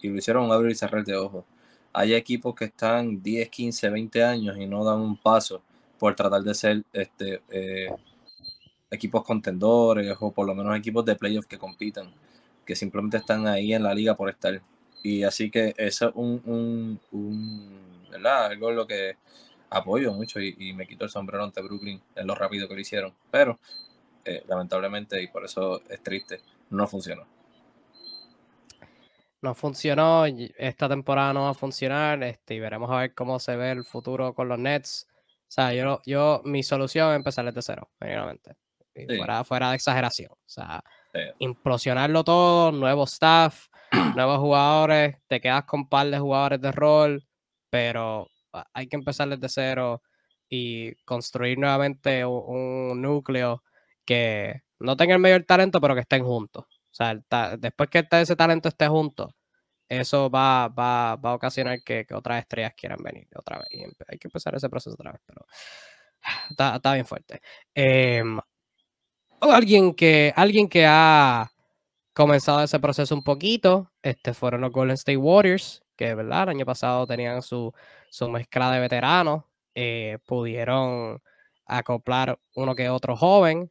[0.00, 1.44] Y lo hicieron un abrir y cerrar de ojos.
[1.92, 5.62] Hay equipos que están 10, 15, 20 años y no dan un paso
[5.98, 7.90] por tratar de ser este, eh,
[8.90, 12.12] equipos contendores o por lo menos equipos de playoffs que compitan,
[12.64, 14.60] que simplemente están ahí en la liga por estar.
[15.02, 17.00] Y así que eso es un,
[18.10, 18.46] ¿verdad?
[18.46, 19.16] Algo lo que
[19.70, 23.14] apoyo mucho y, me quito el sombrero ante Brooklyn en lo rápido que lo hicieron.
[23.30, 23.58] Pero
[24.24, 27.39] eh, lamentablemente, y por eso es triste, no funcionó.
[29.42, 33.56] No funcionó, esta temporada no va a funcionar, este, y veremos a ver cómo se
[33.56, 35.06] ve el futuro con los Nets.
[35.10, 38.56] O sea, yo, yo mi solución es empezar desde cero, generalmente.
[39.06, 40.30] Fuera, fuera de exageración.
[40.32, 40.84] O sea,
[41.38, 43.68] implosionarlo todo, nuevo staff,
[44.16, 47.26] nuevos jugadores, te quedas con un par de jugadores de rol,
[47.70, 48.28] pero
[48.72, 50.02] hay que empezar desde cero
[50.48, 53.62] y construir nuevamente un, núcleo
[54.04, 56.64] que no tenga el mayor talento, pero que estén juntos.
[56.92, 57.14] O sea,
[57.56, 59.34] después que ese talento esté junto,
[59.88, 63.68] eso va, va, va a ocasionar que, otras estrellas quieran venir otra vez.
[64.08, 65.46] Hay que empezar ese proceso otra vez, pero
[66.50, 67.40] está, bien fuerte.
[67.74, 68.38] Em,
[69.40, 71.50] alguien, que, alguien que ha
[72.12, 76.66] comenzado ese proceso un poquito, este, fueron los Golden State Warriors, que verdad, el año
[76.66, 77.72] pasado tenían su,
[78.10, 81.22] su mezcla de veteranos, eh, pudieron
[81.66, 83.70] acoplar uno que otro joven,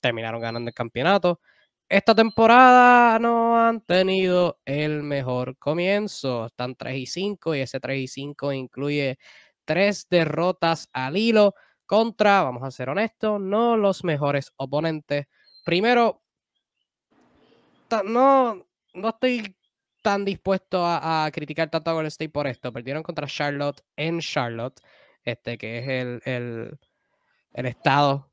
[0.00, 1.40] terminaron ganando el campeonato.
[1.88, 8.00] Esta temporada no han tenido el mejor comienzo, están 3 y 5 y ese 3
[8.00, 9.18] y 5 incluye
[9.64, 11.54] tres derrotas al hilo
[11.86, 15.26] contra, vamos a ser honestos, no los mejores oponentes.
[15.64, 16.22] Primero,
[18.04, 19.56] no, no estoy
[20.02, 22.72] tan dispuesto a, criticar tanto a Golden State por esto.
[22.72, 24.80] Perdieron contra Charlotte en Charlotte,
[25.24, 26.78] este que es el,
[27.54, 28.30] el, estado,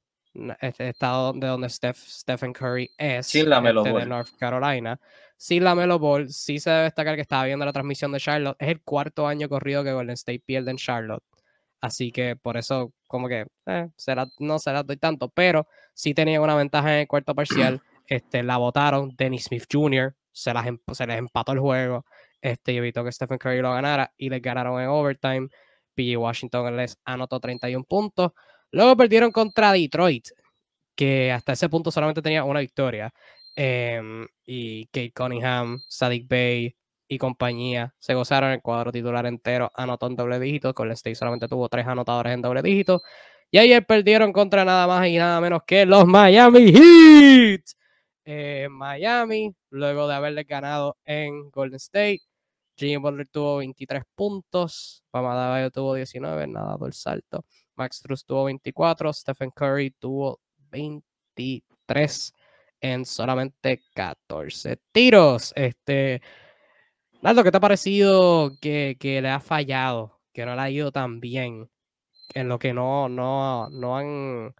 [0.60, 3.28] estado de donde Stephen Curry es.
[3.28, 5.00] Sin la Melo este, de North Carolina.
[5.38, 8.56] Sin la Melo Ball, sí se debe destacar que estaba viendo la transmisión de Charlotte.
[8.60, 11.24] Es el cuarto año corrido que Golden State pierde en Charlotte.
[11.82, 13.90] Así que por eso, como que, eh,
[14.40, 17.82] no se la doy tanto, pero sí tenía una ventaja en el cuarto parcial.
[18.06, 20.14] Este, la votaron, Dennis Smith Jr.
[20.30, 22.06] Se, las, se les empató el juego
[22.42, 25.48] este, y evitó que Stephen Curry lo ganara y les ganaron en overtime.
[25.96, 28.34] PG Washington les anotó 31 puntos.
[28.74, 30.30] Luego perdieron contra Detroit,
[30.96, 33.14] que hasta ese punto solamente tenía una victoria.
[33.56, 36.76] Em, y Kate Cunningham, Sadik Bay
[37.08, 40.74] y compañía se gozaron el cuadro titular entero, anotó en doble dígito.
[40.76, 43.02] El State solamente tuvo tres anotadores en doble dígito.
[43.52, 47.62] Y ayer perdieron contra nada más y nada menos que los Miami Heat.
[48.26, 52.22] Eh, Miami, luego de haberle ganado en Golden State.
[52.76, 57.46] Jimmy Butler tuvo 23 puntos, Pamada tuvo 19, nada el salto.
[57.76, 60.40] Max Truss tuvo 24, Stephen Curry tuvo
[60.72, 62.34] 23
[62.82, 65.54] en solamente 14 tiros.
[65.56, 66.22] Este,
[67.22, 70.20] Naldo, ¿qué te ha parecido que, le ha fallado?
[70.34, 71.70] Que no le ha ido tan bien.
[72.34, 74.54] En lo que no, no, no han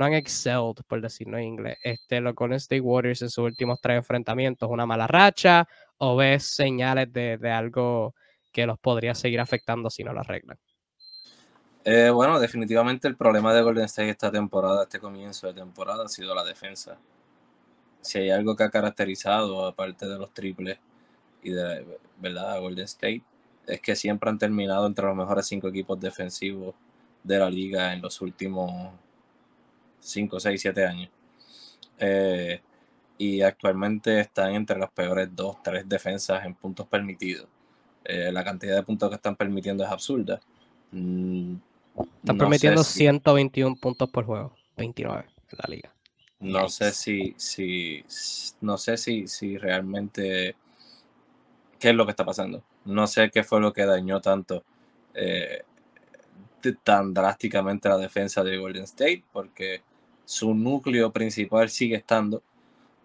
[0.00, 3.78] no han excelled, por decirlo en inglés, este, los Golden State Warriors en sus últimos
[3.82, 8.14] tres enfrentamientos, una mala racha, o ves señales de, algo
[8.50, 10.58] que los podría seguir afectando si no lo arreglan?
[11.84, 16.08] Eh, bueno, definitivamente el problema de Golden State esta temporada, este comienzo de temporada, ha
[16.08, 16.98] sido la defensa.
[18.02, 20.78] Si hay algo que ha caracterizado, aparte de los triples
[21.42, 23.22] y de verdad Golden State,
[23.66, 26.74] es que siempre han terminado entre los mejores cinco equipos defensivos
[27.22, 28.92] de la liga en los últimos
[30.00, 31.10] 5, 6, 7 años.
[31.98, 32.60] Eh,
[33.18, 37.46] y actualmente están entre las peores dos, tres defensas en puntos permitidos.
[38.04, 40.40] Eh, la cantidad de puntos que están permitiendo es absurda.
[40.92, 41.56] Mm,
[42.02, 45.94] están permitiendo 121 puntos por juego, 29 en la liga.
[46.40, 48.04] No sé si, si,
[48.60, 50.56] no sé si, si realmente
[51.78, 52.62] qué es lo que está pasando.
[52.84, 54.64] No sé qué fue lo que dañó tanto
[55.14, 55.62] eh,
[56.82, 59.82] tan drásticamente la defensa de Golden State, porque
[60.24, 62.42] su núcleo principal sigue estando.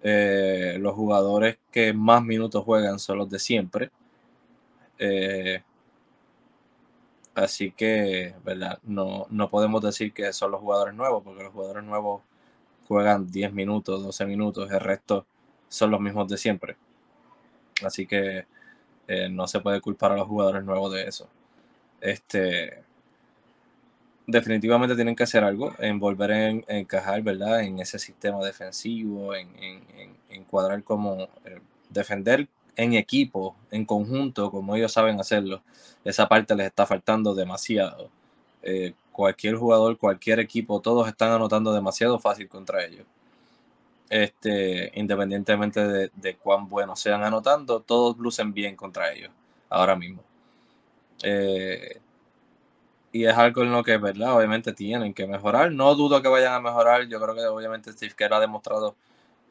[0.03, 3.89] Eh, los jugadores que más minutos juegan son los de siempre.
[4.99, 5.63] Eh,
[7.35, 8.79] así que, ¿verdad?
[8.83, 12.21] No, no podemos decir que son los jugadores nuevos, porque los jugadores nuevos
[12.87, 15.25] juegan 10 minutos, 12 minutos, el resto
[15.69, 16.77] son los mismos de siempre.
[17.83, 18.45] Así que
[19.07, 21.29] eh, no se puede culpar a los jugadores nuevos de eso.
[22.01, 22.83] Este,
[24.27, 27.61] definitivamente tienen que hacer algo en volver a encajar, ¿verdad?
[27.61, 29.49] En ese sistema defensivo, en,
[30.29, 35.61] en, cuadrar como eh, defender en equipo, en conjunto, como ellos saben hacerlo.
[36.03, 38.09] Esa parte les está faltando demasiado.
[38.63, 43.05] Eh, cualquier jugador, cualquier equipo, todos están anotando demasiado fácil contra ellos.
[44.09, 49.31] Este, independientemente de, cuán buenos sean anotando, todos lucen bien contra ellos
[49.69, 50.23] ahora mismo.
[51.23, 51.99] Eh,
[53.11, 54.35] y es algo en lo que, ¿verdad?
[54.35, 55.71] Obviamente tienen que mejorar.
[55.71, 57.07] No dudo que vayan a mejorar.
[57.07, 58.95] Yo creo que obviamente Steve Kerr ha demostrado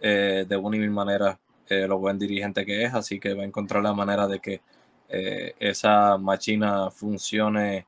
[0.00, 3.42] eh, de una y mil maneras eh, lo buen dirigente que es, así que va
[3.42, 4.61] a encontrar la manera de que
[5.09, 7.87] eh, esa máquina funcione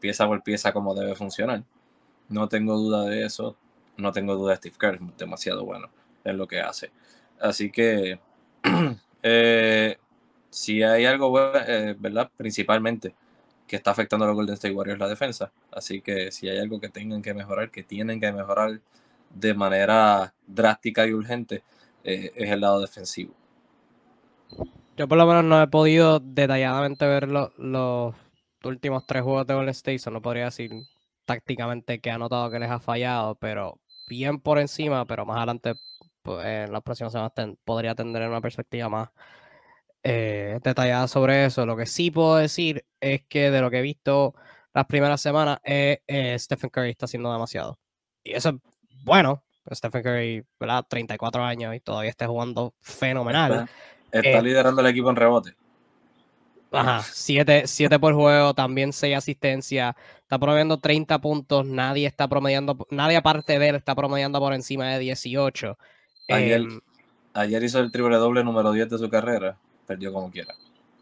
[0.00, 1.62] pieza por pieza como debe funcionar.
[2.28, 3.56] No tengo duda de eso.
[3.96, 5.88] No tengo duda de Steve Kerr, es demasiado bueno
[6.24, 6.90] en lo que hace.
[7.40, 8.18] Así que
[10.50, 12.30] si hay algo, ¿verdad?
[12.36, 13.14] Principalmente
[13.72, 15.50] que está afectando a los Golden State Warriors la defensa.
[15.70, 18.80] Así que si hay algo que tengan que mejorar, que tienen que mejorar
[19.34, 21.62] de manera drástica y urgente,
[22.04, 23.34] es el lado defensivo.
[24.96, 28.14] Yo por lo menos no he podido detalladamente ver los
[28.62, 30.70] últimos tres juegos de Golden State, no podría decir
[31.24, 35.74] tácticamente que ha notado que les ha fallado, pero bien por encima, pero más adelante
[36.22, 37.32] pues, en las próximas semanas
[37.64, 39.08] podría tener una perspectiva más
[40.02, 41.64] eh, detallada sobre eso.
[41.64, 44.34] Lo que sí puedo decir es que de lo que he visto
[44.74, 47.78] las primeras semanas, eh, eh, Stephen Curry está haciendo demasiado.
[48.24, 48.54] Y eso es
[49.04, 49.42] bueno.
[49.70, 50.84] Stephen Curry, ¿verdad?
[50.88, 53.68] 34 años y todavía está jugando fenomenal.
[54.10, 55.54] Está, liderando el equipo en rebote.
[56.70, 63.16] Ajá, 7 por juego, también 6 asistencias, está promediando 30 puntos, nadie está promediando, nadie
[63.16, 65.76] aparte de él está promediando por encima de 18.
[66.30, 66.80] Ayer, em,
[67.34, 70.54] ayer hizo el triple doble número 10 de su carrera perdió como quiera.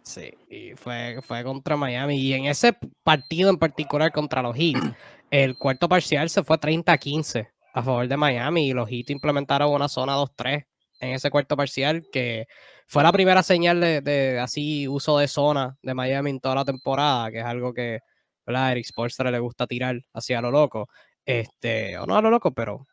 [0.03, 2.17] Sí, y fue, fue contra Miami.
[2.17, 4.95] Y en ese partido en particular contra los Heat,
[5.31, 9.89] el cuarto parcial se fue 30-15 a favor de Miami y los Heat implementaron una
[9.89, 10.67] zona 2-3
[11.01, 12.47] en ese cuarto parcial que
[12.87, 17.31] fue la primera señal de, así uso de zona de Miami en toda la temporada,
[17.31, 18.01] que es algo que
[18.47, 20.89] a Eric Sporster le gusta tirar hacia lo loco.
[21.25, 22.87] Este, o no a lo loco, pero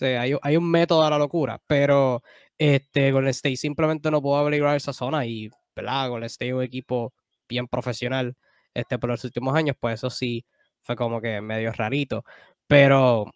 [0.00, 1.60] hay, hay, un método a la locura.
[1.66, 2.22] Pero
[2.58, 6.10] este, Golden State simplemente no pudo averiguar esa zona y, ¿verdad?
[6.10, 7.14] Golden State es un equipo
[7.48, 8.36] bien profesional
[8.74, 10.44] este, por los últimos años, pues eso sí
[10.82, 12.24] fue como que medio rarito.
[12.66, 13.32] Pero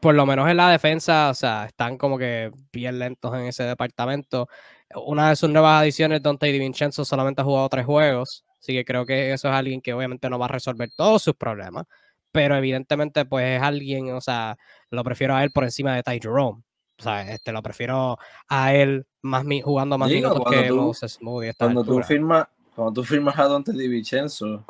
[0.00, 3.64] por lo menos en la defensa, o sea, están como que bien lentos en ese
[3.64, 4.48] departamento.
[4.94, 9.06] Una de sus nuevas adiciones, Dante DiVincenzo, solamente ha jugado tres juegos, así que creo
[9.06, 11.86] que eso es alguien que obviamente no va a resolver todos sus problemas,
[12.32, 14.56] pero evidentemente pues es alguien, o sea,
[14.90, 16.62] lo prefiero a él por encima de Ty Jerome.
[16.98, 21.52] O sea, este, lo prefiero a él más jugando más minutos que tú, Moses Moody.
[21.56, 24.64] Cuando tú, firmas, cuando tú firmas a Dante DiVincenzo,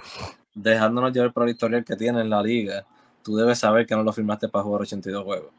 [0.54, 2.84] dejándonos llevar por el historial que tiene en la liga,
[3.28, 5.52] tú debes saber que no lo firmaste para jugar 82 juegos.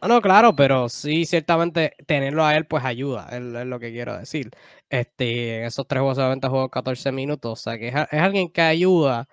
[0.00, 4.16] Ah, no, claro, pero sí, ciertamente tenerlo a él pues ayuda, es, lo que quiero
[4.18, 4.50] decir.
[4.88, 8.62] Este, en esos tres juegos solamente jugó 14 minutos, o sea que es, alguien que
[8.62, 9.28] ayuda,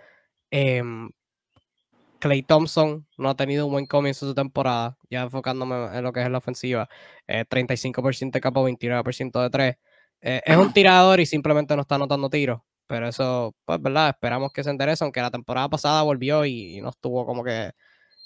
[0.51, 0.83] eh,
[2.19, 6.11] Clay Thompson no ha tenido un buen comienzo de su temporada, ya enfocándome en lo
[6.11, 6.89] que es la ofensiva.
[7.27, 9.75] 35% eh, de campo, 29% de 3.
[10.21, 12.61] Eh, es un tirador y simplemente no está anotando tiros.
[12.89, 14.09] Pero eso, pues, ¿verdad?
[14.09, 17.71] Esperamos que se enderece, aunque la temporada pasada volvió y, no estuvo como que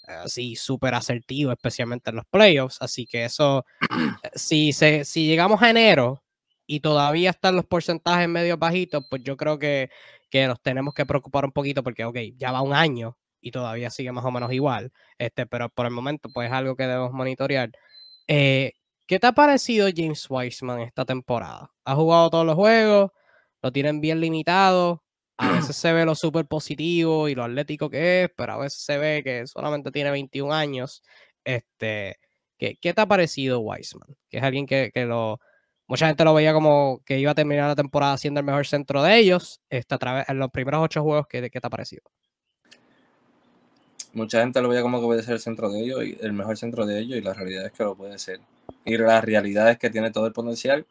[0.07, 2.77] así súper asertivo, especialmente en los playoffs.
[2.81, 3.65] Así que eso,
[4.35, 6.23] si, se, si llegamos a enero
[6.65, 9.89] y todavía están los porcentajes medio bajitos, pues yo creo que
[10.33, 13.91] que nos tenemos que preocupar un poquito porque, ok, ya va un año y todavía
[13.91, 17.11] sigue más o menos igual, este, pero por el momento pues es algo que debemos
[17.13, 17.69] monitorear.
[18.27, 18.73] Eh,
[19.05, 21.69] ¿Qué te ha parecido James Wiseman esta temporada?
[21.85, 23.11] ¿Ha jugado todos los juegos?
[23.63, 25.03] ¿Lo tienen bien limitado?
[25.37, 28.83] A veces se ve lo súper positivo y lo atlético que es, pero a veces
[28.83, 31.01] se ve que solamente tiene 21 años.
[31.45, 32.17] Este,
[32.57, 34.15] ¿qué, qué te ha parecido Wiseman?
[34.29, 35.39] Que es alguien que, que, lo...
[35.87, 39.01] Mucha gente lo veía como que iba a terminar la temporada siendo el mejor centro
[39.01, 39.61] de ellos.
[39.69, 42.03] Este, a través, en los primeros ocho juegos, ¿qué, qué te ha parecido?
[44.13, 46.55] mucha gente lo veía como que puede ser el centro de ellos, y el mejor
[46.55, 48.39] centro de ellos, y la realidad es que lo puede ser.
[48.85, 50.85] Y la realidad es que tiene todo el potencial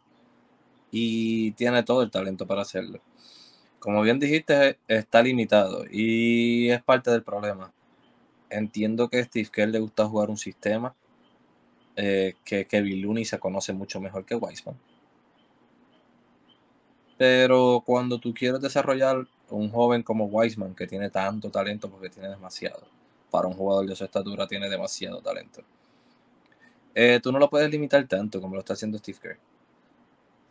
[0.93, 3.01] y tiene todo el talento para hacerlo.
[3.81, 7.73] Como bien dijiste, está limitado y es parte del problema.
[8.51, 10.95] Entiendo que a Steve Kerr le gusta jugar un sistema
[11.97, 14.79] eh, que Kevin Looney se conoce mucho mejor que Wiseman.
[17.17, 22.29] Pero cuando tú quieres desarrollar un joven como Wiseman, que tiene tanto talento porque tiene
[22.29, 22.87] demasiado,
[23.31, 25.63] para un jugador de su estatura tiene demasiado talento.
[26.95, 29.52] Eh, tú no lo puedes limitar tanto como lo está haciendo Steve Kerr.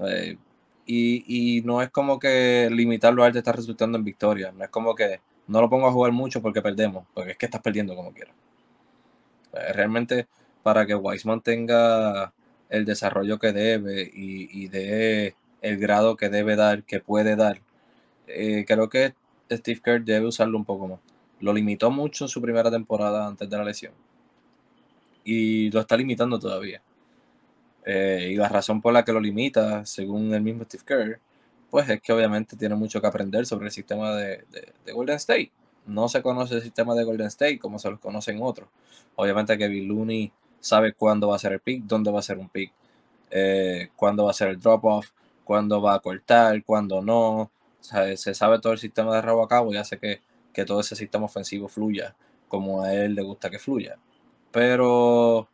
[0.07, 0.37] Eh,
[0.85, 4.51] y, y, no es como que limitarlo a él te está resultando en victoria.
[4.51, 7.45] No es como que no lo pongo a jugar mucho porque perdemos, porque es que
[7.45, 8.35] estás perdiendo como quieras.
[9.53, 10.27] Eh, realmente,
[10.63, 12.33] para que Wiseman tenga
[12.69, 17.61] el desarrollo que debe y, dé el grado que debe dar, que puede dar,
[18.25, 19.13] creo que
[19.51, 20.99] Steve Kerr debe usarlo un poco más.
[21.39, 23.93] Lo limitó mucho en su primera temporada antes de la lesión.
[25.23, 26.81] Y lo está limitando todavía.
[27.85, 31.19] Eh, y la razón por la que lo limita, según el mismo Steve Kerr,
[31.69, 34.43] pues es que obviamente tiene mucho que aprender sobre el sistema de,
[34.93, 35.51] Golden State.
[35.85, 38.69] No se conoce el sistema de Golden State como se los conocen otros.
[39.15, 42.37] Obviamente que Bill Looney sabe cuándo va a ser el pick, dónde va a ser
[42.37, 42.71] un pick,
[43.31, 45.09] eh, cuándo va a ser el drop-off,
[45.43, 47.51] cuándo va a cortar, cuándo no.
[47.79, 50.95] se sabe todo el sistema de rabo a cabo y hace que que todo ese
[50.95, 52.15] sistema ofensivo fluya
[52.47, 53.97] como a él le gusta que fluya.
[54.51, 55.47] Pero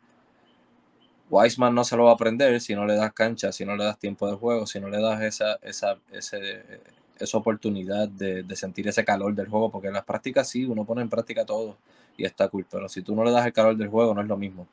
[1.29, 3.83] Wiseman no se lo va a aprender si no le das cancha, si no le
[3.83, 9.03] das tiempo de juego, si no le das esa, esa, esa oportunidad de, sentir ese
[9.03, 11.77] calor del juego, porque en las prácticas sí, uno pone en práctica todo
[12.15, 14.27] y está cool, pero si tú no le das el calor del juego no es
[14.27, 14.67] lo mismo.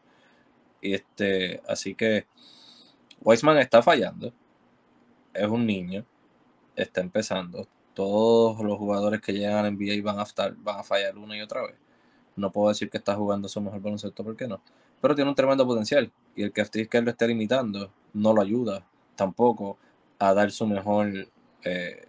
[0.80, 2.26] Y este, así que
[3.22, 4.32] Wiseman está fallando,
[5.32, 6.04] es un niño,
[6.76, 11.16] está empezando, todos los jugadores que llegan al NBA van a, estar, van a fallar
[11.18, 11.76] una y otra vez.
[12.36, 14.60] No puedo decir que está jugando su mejor baloncesto, ¿por qué no?
[15.04, 16.10] Pero tiene un tremendo potencial.
[16.34, 18.86] Y el que Steve Kerr lo esté limitando no lo ayuda
[19.16, 19.76] tampoco
[20.18, 21.28] a dar su mejor,
[21.62, 22.06] eh,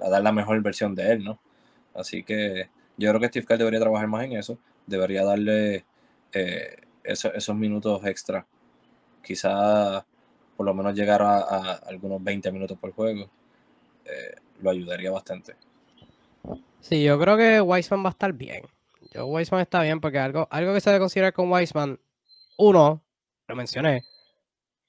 [0.00, 1.38] a dar la mejor versión de él, ¿no?
[1.94, 4.56] Así que yo creo que Steve Kerr debería trabajar más en eso.
[4.86, 5.84] Debería darle
[6.32, 8.46] eh, esos minutos extra.
[9.22, 10.06] Quizá
[10.56, 11.34] por lo menos llegar a,
[11.86, 13.28] algunos 20 minutos por juego.
[14.06, 15.54] Eh, lo ayudaría bastante.
[16.80, 18.62] Sí, yo creo que Wiseman va a estar bien.
[19.12, 21.98] Yo, Wiseman está bien porque algo, algo que se debe considerar con Wiseman,
[22.62, 23.04] uno,
[23.48, 24.04] lo mencioné,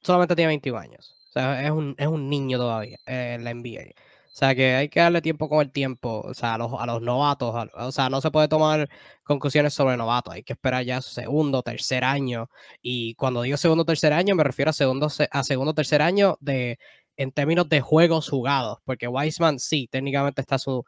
[0.01, 1.15] solamente tiene 21 años.
[1.29, 3.91] O sea, es un, es un niño todavía en la NBA.
[4.33, 6.85] O sea, que hay que darle tiempo con el tiempo, o sea, a los, a
[6.85, 7.67] los novatos.
[7.73, 8.89] o sea, no se puede tomar
[9.23, 10.33] conclusiones sobre novatos.
[10.33, 12.49] Hay que esperar ya su segundo, tercer año.
[12.81, 16.79] Y cuando digo segundo, tercer año, me refiero a segundo, a segundo, tercer año de
[17.17, 20.83] en términos de juegos jugados, porque Wiseman sí, técnicamente está su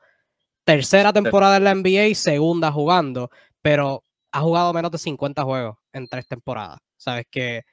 [0.64, 3.30] tercera temporada en la NBA y segunda jugando,
[3.62, 4.05] pero
[4.36, 6.80] ha jugado menos de 50 juegos en tres temporadas.
[6.98, 7.64] Sabes que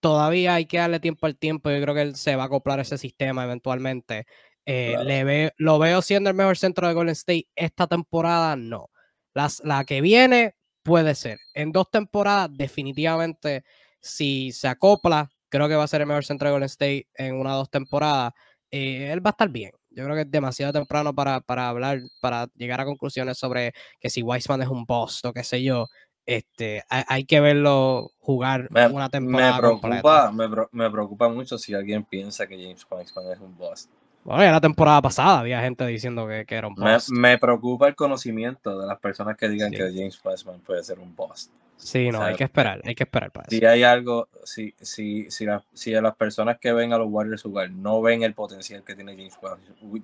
[0.00, 1.70] todavía hay que darle tiempo al tiempo.
[1.70, 4.26] Yo creo que él se va a acoplar a ese sistema eventualmente.
[4.66, 7.46] Eh, le lo veo siendo el mejor centro de Golden State.
[7.54, 8.90] Esta temporada no.
[9.32, 11.38] Las, la que viene puede ser.
[11.54, 13.64] En dos temporadas, definitivamente,
[14.00, 17.36] si se acopla, creo que va a ser el mejor centro de Golden State en
[17.36, 18.32] una o dos temporadas.
[18.72, 19.70] Eh, él va a estar bien.
[19.94, 24.10] Yo creo que es demasiado temprano para, para, hablar, para llegar a conclusiones sobre que
[24.10, 25.88] si Wiseman es un boss o qué sé yo.
[26.24, 29.54] Este, hay, que verlo jugar una temporada.
[29.54, 33.88] Me preocupa, me, me, preocupa mucho si alguien piensa que James Wiseman es un boss.
[34.24, 37.10] Bueno, ya la temporada pasada había gente diciendo que, que era un boss.
[37.10, 41.14] Me, preocupa el conocimiento de las personas que digan que James Wiseman puede ser un
[41.16, 41.50] boss.
[41.82, 43.56] Sí, no, hay que esperar, hay que esperar para eso.
[43.56, 47.42] Si hay algo, si, si, si, si a las personas que ven a los Warriors
[47.42, 49.36] jugar no ven el potencial que tiene James,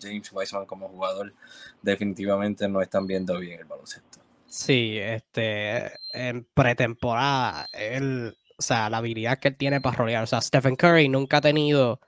[0.00, 1.32] James Wiseman como jugador,
[1.80, 4.18] definitivamente no están viendo bien el baloncesto.
[4.48, 10.26] Sí, este, en pretemporada, él, o sea, la habilidad que él tiene para rolear, o
[10.26, 12.00] sea, Stephen Curry nunca ha tenido,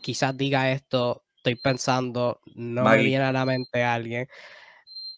[0.00, 4.26] quizás diga esto, estoy pensando, no me viene a la mente alguien.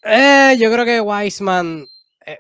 [0.03, 1.87] Eh, yo creo que Wiseman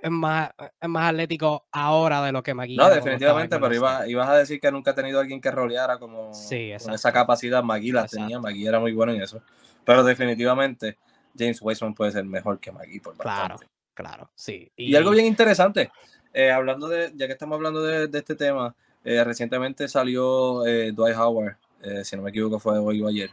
[0.03, 2.77] es, más, es más atlético ahora de lo que McGee.
[2.77, 3.75] No, definitivamente, pero
[4.07, 7.63] ibas a decir que nunca ha tenido alguien que roleara como sí, con esa capacidad.
[7.63, 9.41] McGee la tenía, McGee era muy bueno en eso.
[9.85, 10.99] Pero definitivamente
[11.37, 13.67] James Wiseman puede ser mejor que McGee por bastante.
[13.95, 14.71] Claro, claro, sí.
[14.77, 15.91] Y, algo bien interesante,
[16.33, 18.75] eh, hablando de, ya que estamos hablando de, este tema,
[19.05, 21.57] eh, recientemente salió eh, Dwight Howard,
[22.03, 23.31] si no me equivoco fue hoy o ayer,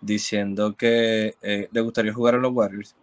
[0.00, 2.94] diciendo que le gustaría jugar en los Warriors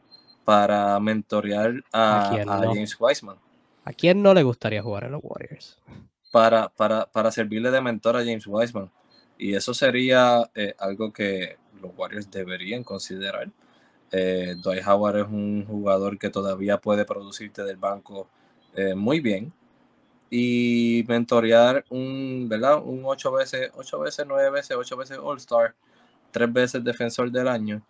[0.46, 3.38] para mentorear a, James Wiseman.
[3.84, 5.80] ¿A quién no le gustaría jugar en los Warriors?
[6.32, 8.90] Para, para, para servirle de mentor a James Wiseman.
[9.38, 13.50] Y eso sería algo que los Warriors deberían considerar.
[14.12, 18.30] Eh, Dwight Howard es un jugador que todavía puede producirte del banco
[18.76, 19.54] eh, muy bien.
[20.30, 22.82] Y mentorear un, ¿verdad?
[22.84, 25.76] Un 8 veces, 8 veces, 9 veces, 8 veces All-Star,
[26.32, 27.82] 3 veces defensor del año.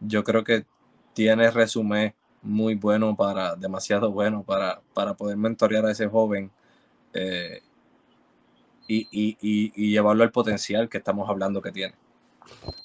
[0.00, 0.66] Yo creo que
[1.14, 6.50] tiene resumen muy bueno para, demasiado bueno para, para poder mentorear a ese joven
[7.14, 7.60] eh,
[8.86, 11.94] y, y, y llevarlo al potencial que estamos hablando que tiene.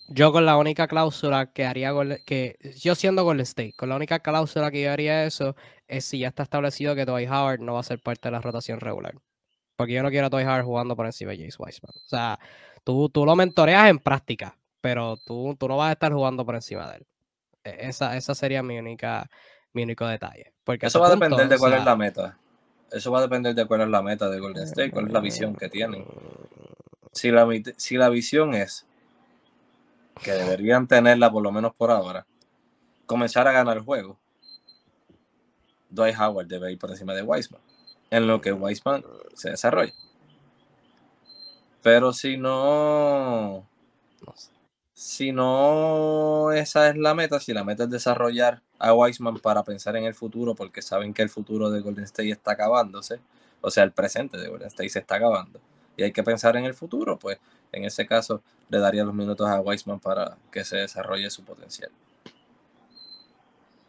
[0.08, 1.94] Yo con la única cláusula que haría,
[2.26, 5.56] que yo siendo Golden State, con la única cláusula que yo haría eso
[5.88, 8.42] es si ya está establecido que Dwight Howard no va a ser parte de la
[8.42, 9.16] rotación regular.
[9.76, 11.92] Porque yo no quiero a Dwight Howard jugando por encima de James Wiseman.
[11.96, 12.40] O sea,
[12.84, 16.56] tú, tú lo mentoreas en práctica, pero tú, tú no vas a estar jugando por
[16.56, 17.08] encima de él.
[17.70, 19.30] E, esa, esa sería mi única
[19.74, 20.54] mi único detalle.
[20.64, 22.38] Porque eso va a depender de cuál es la meta.
[22.92, 25.20] Eso va a depender de cuál es la meta de Golden State, cuál es la
[25.20, 26.06] visión que tienen.
[27.12, 27.48] Si la,
[27.78, 28.88] si la visión es
[30.24, 32.26] que deberían tenerla por lo menos por ahora,
[33.06, 34.20] comenzar a ganar el juego,
[35.90, 37.62] Dwight Howard debe ir por encima de Weisman,
[38.10, 39.04] en lo que Weisman
[39.34, 39.94] se desarrolla.
[41.82, 43.68] Pero si no,
[45.00, 49.96] si no esa es la meta, si la meta es desarrollar a Weisman para pensar
[49.96, 53.22] en el futuro, porque saben que el futuro de Golden State está acabándose,
[53.62, 55.62] o sea, el presente de Golden State se está acabando,
[55.96, 57.40] y hay que pensar en el futuro, pues
[57.72, 61.92] en ese caso le daría los minutos a Weisman para que se desarrolle su potencial.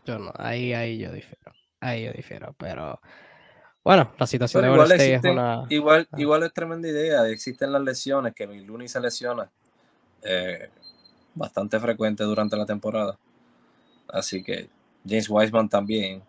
[0.05, 1.53] Yo no, ahí, ahí yo difiero.
[1.81, 3.01] Ahí yo difiero, pero
[3.83, 5.67] bueno, la situación de igual es una.
[5.71, 6.17] Igual, ah.
[6.21, 7.27] igual es tremenda idea.
[7.27, 9.51] Existen las lesiones, que Luni se lesiona
[10.23, 10.71] eh,
[11.41, 13.18] bastante frecuente durante la temporada.
[14.09, 14.68] Así que
[15.09, 16.22] James Wiseman también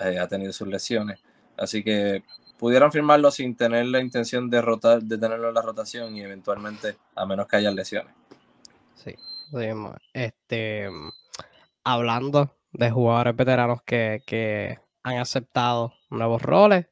[0.00, 1.20] eh, ha tenido sus lesiones.
[1.58, 2.24] Así que
[2.58, 6.96] pudieran firmarlo sin tener la intención de rotar, de tenerlo en la rotación y eventualmente,
[7.14, 8.14] a menos que haya lesiones.
[8.94, 9.14] Sí,
[10.14, 10.88] este,
[11.84, 16.86] hablando de jugadores veteranos que, han aceptado nuevos roles,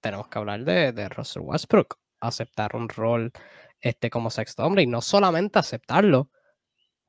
[0.00, 3.32] tenemos que hablar de, de Russell Westbrook, aceptar un rol
[3.80, 6.30] este, como sexto hombre y no solamente aceptarlo,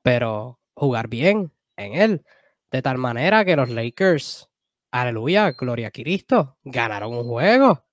[0.06, 2.26] pero jugar bien en él,
[2.70, 4.48] de tal manera que los Lakers
[4.92, 7.84] aleluya, gloria a Cristo, ganaron un juego.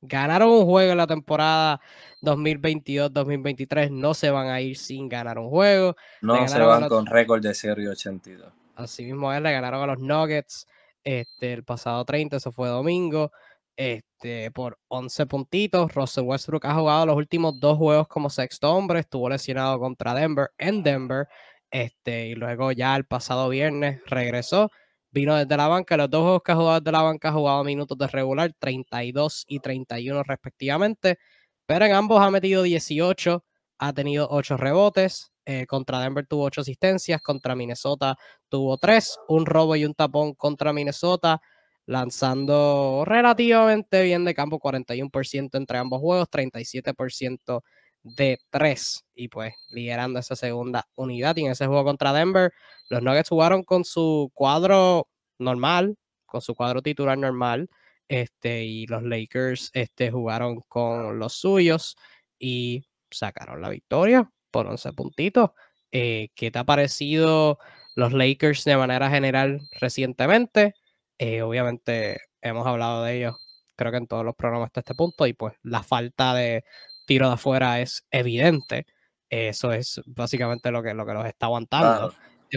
[0.00, 1.80] Ganaron un juego en la temporada
[2.22, 3.90] 2022-2023.
[3.92, 5.94] No se van a ir sin ganar un juego.
[6.20, 8.52] No se van con récord de 0 y 82.
[8.74, 10.66] Así mismo es, le ganaron a los Nuggets
[11.04, 13.30] este, el pasado 30, eso fue domingo,
[13.76, 15.94] este, por 11 puntitos.
[15.94, 20.50] Russell Westbrook ha jugado los últimos dos juegos como sexto hombre, estuvo lesionado contra Denver
[20.58, 21.28] en Denver,
[21.72, 24.70] este, y luego ya el pasado viernes regresó
[25.12, 25.96] Vino desde la banca.
[25.98, 29.44] Los dos juegos que ha jugado desde la banca ha jugado minutos de regular, 32
[29.46, 31.18] y 31 respectivamente.
[31.66, 33.44] Pero en ambos ha metido 18,
[33.78, 35.32] ha tenido 8 rebotes.
[35.44, 38.16] Eh, contra Denver tuvo 8 asistencias, contra Minnesota
[38.48, 41.40] tuvo 3, un robo y un tapón contra Minnesota,
[41.84, 47.62] lanzando relativamente bien de campo, 41% entre ambos juegos, 37%
[48.02, 51.36] de 3 y pues liderando esa segunda unidad.
[51.36, 52.52] Y en ese juego contra Denver,
[52.88, 55.96] los Nuggets jugaron con su cuadro normal,
[56.26, 57.68] con su cuadro titular normal,
[58.08, 61.96] este, y los Lakers este, jugaron con los suyos
[62.38, 65.50] y sacaron la victoria por 11 puntitos.
[65.92, 67.58] Eh, ¿Qué te ha parecido
[67.94, 70.74] los Lakers de manera general recientemente?
[71.18, 73.36] Eh, obviamente hemos hablado de ellos,
[73.76, 76.64] creo que en todos los programas hasta este punto, y pues la falta de
[77.12, 78.86] tiro de afuera es evidente.
[79.28, 82.14] Eso es básicamente lo que, lo que los está aguantando.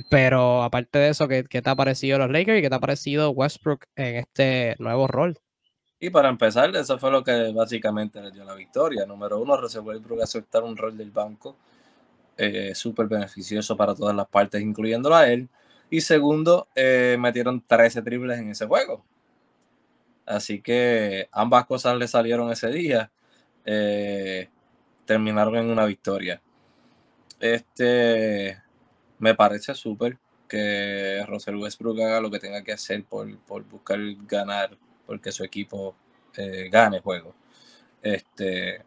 [0.09, 3.31] Pero aparte de eso, ¿qué, te ha parecido los Lakers y qué te ha parecido
[3.31, 5.37] Westbrook en este nuevo rol?
[5.99, 9.05] Y para empezar, eso fue lo que básicamente le dio la victoria.
[9.05, 11.57] Número uno, Russell Westbrook aceptar un rol del banco
[12.37, 15.49] eh, súper beneficioso para todas las partes, incluyéndolo a él.
[15.89, 19.03] Y segundo, eh, metieron 13 triples en ese juego.
[20.25, 23.11] Así que ambas cosas le salieron ese día.
[23.65, 24.49] Eh,
[25.05, 26.41] terminaron en una victoria.
[27.39, 28.61] Este,
[29.19, 33.27] me parece súper que Russell Westbrook haga lo que tenga que hacer por,
[33.65, 35.95] buscar ganar porque su equipo
[36.35, 37.33] eh, gane juego.
[38.01, 38.83] Este,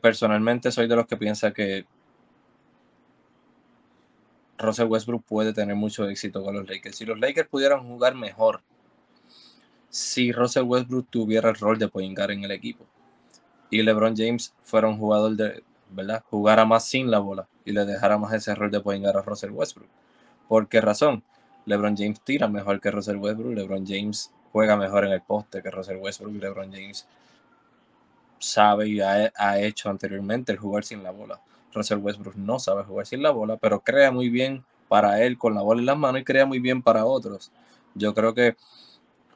[0.00, 1.84] personalmente soy de los que piensa que
[4.58, 6.96] Russell Westbrook puede tener mucho éxito con los Lakers.
[6.96, 8.62] Si los Lakers pudieran jugar mejor,
[9.88, 12.84] si Russell Westbrook tuviera el rol de point guard en el equipo
[13.70, 16.22] y LeBron James fuera un jugador de, ¿verdad?
[16.30, 19.22] Jugara más sin la bola y le dejara más ese rol de point guard a
[19.22, 19.88] Russell Westbrook.
[20.48, 21.22] ¿Por qué razón?
[21.66, 25.70] LeBron James tira mejor que Russell Westbrook, LeBron James juega mejor en el poste que
[25.70, 27.06] Russell Westbrook, LeBron James
[28.38, 31.40] sabe y ha, hecho anteriormente el jugar sin la bola.
[31.74, 35.54] Russell Westbrook no sabe jugar sin la bola, pero crea muy bien para él con
[35.54, 37.52] la bola en las manos y crea muy bien para otros.
[37.94, 38.56] Yo creo que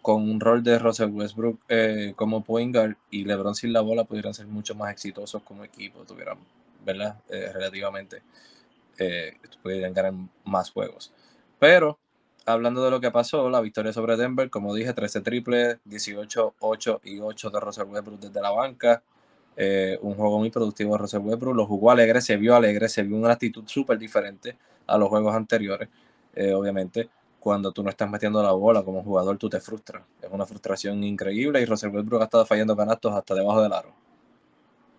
[0.03, 2.77] con un rol de Russell Westbrook eh, como point
[3.11, 6.39] y LeBron sin la bola pudieran ser mucho más exitosos como equipo, tuvieran,
[6.85, 7.21] ¿verdad?
[7.29, 8.23] Eh, relativamente,
[8.99, 10.13] eh, pudieran ganar
[10.45, 11.13] más juegos.
[11.61, 12.01] Pero
[12.45, 17.01] hablando de lo que pasó, la victoria sobre Denver, como dije, 13 triples, 18, 8
[17.05, 19.05] y 8 de Russell Westbrook desde la banca.
[19.57, 21.55] Eh, un juego muy productivo de Russell Westbrook.
[21.55, 25.35] Lo jugó alegre, se vio alegre, se vio una actitud súper diferente a los juegos
[25.37, 25.89] anteriores.
[26.55, 27.11] Obviamente,
[27.43, 30.05] cuando tú no estás metiendo la bola como jugador, tú te frustras.
[30.23, 33.93] Es una frustración increíble y Russell Westbrook ha estado fallando canastos hasta debajo del aro.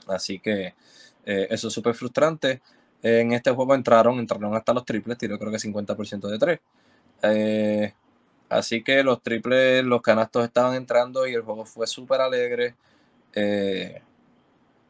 [0.08, 0.76] Así que
[1.26, 2.62] eh, eso es súper frustrante.
[3.02, 6.60] En este juego entraron, entraron hasta los triples, tiró creo que 50% de 3.
[7.24, 7.94] Eh,
[8.50, 12.76] así que los triples, los canastos estaban entrando y el juego fue súper alegre.
[13.34, 14.02] Eh,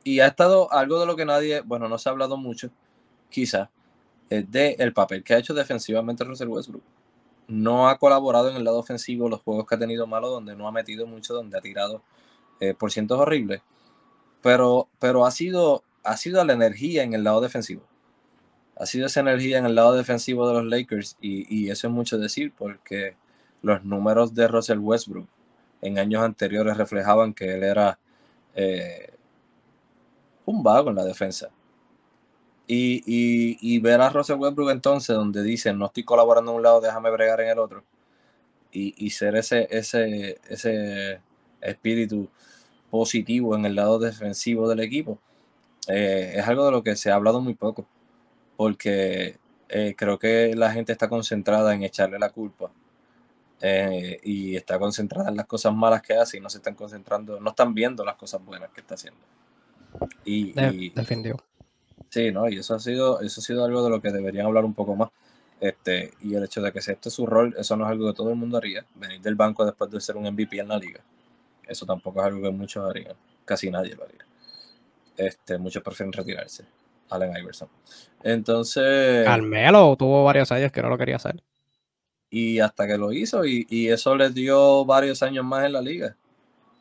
[0.04, 2.72] y ha estado algo de lo que nadie, bueno, no se ha hablado mucho,
[3.30, 3.70] quizá,
[4.30, 6.93] es de el papel que ha hecho defensivamente Russell Westbrook.
[7.54, 10.68] No ha colaborado en el lado ofensivo los juegos que ha tenido malo, donde no
[10.68, 12.02] ha metido mucho, donde ha tirado
[12.60, 13.62] eh, por cientos horribles.
[14.42, 17.84] Pero, pero ha, sido, ha sido la energía en el lado defensivo
[18.76, 22.18] ha sido esa energía en el lado defensivo de los Lakers y, eso es mucho
[22.18, 23.16] decir porque
[23.62, 25.28] los números de Russell Westbrook
[25.82, 28.00] en años anteriores reflejaban que él era
[28.56, 29.14] eh,
[30.46, 31.50] un vago en la defensa.
[32.68, 37.12] Y, ver a Russell Westbrook entonces donde dicen no estoy colaborando en un lado, déjame
[37.12, 37.84] bregar en el otro.
[38.72, 41.20] Y, ser ese, ese, ese
[41.62, 42.30] espíritu
[42.90, 45.20] positivo en el lado defensivo del equipo.
[45.88, 47.86] Eh, es algo de lo que se ha hablado muy poco
[48.56, 49.38] porque
[49.70, 52.72] eh, creo que la gente está concentrada en echarle la culpa
[53.62, 57.40] eh, y está concentrada en las cosas malas que hace y no se están concentrando,
[57.40, 59.20] no están viendo las cosas buenas que está haciendo.
[60.26, 60.54] Y,
[60.92, 61.38] defendió.
[62.10, 62.50] Sí, ¿no?
[62.50, 64.96] Y eso ha sido, eso ha sido algo de lo que deberían hablar un poco
[64.96, 65.10] más.
[65.60, 68.18] Este, y el hecho de que este es su rol, eso no es algo que
[68.18, 68.86] todo el mundo haría.
[68.96, 71.00] Venir del banco después de ser un MVP en la liga.
[71.68, 73.16] Eso tampoco es algo que muchos harían.
[73.46, 74.26] Casi nadie lo haría.
[75.16, 76.66] Este, muchos prefieren retirarse.
[77.10, 77.70] Allen Iverson.
[78.24, 79.26] Entonces.
[79.26, 81.42] Carmelo tuvo varios años que no lo quería hacer.
[82.30, 86.16] Y hasta que lo hizo, y, eso le dio varios años más en la liga.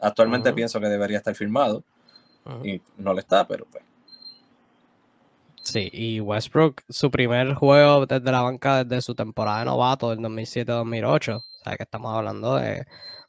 [0.00, 1.84] Actualmente pienso que debería estar firmado.
[2.64, 3.84] Y no le está, pero pues.
[5.64, 10.18] Sí, y Westbrook, su primer juego desde la banca desde su temporada de novato del
[10.18, 11.36] 2007-2008.
[11.36, 12.84] O sea, que estamos hablando de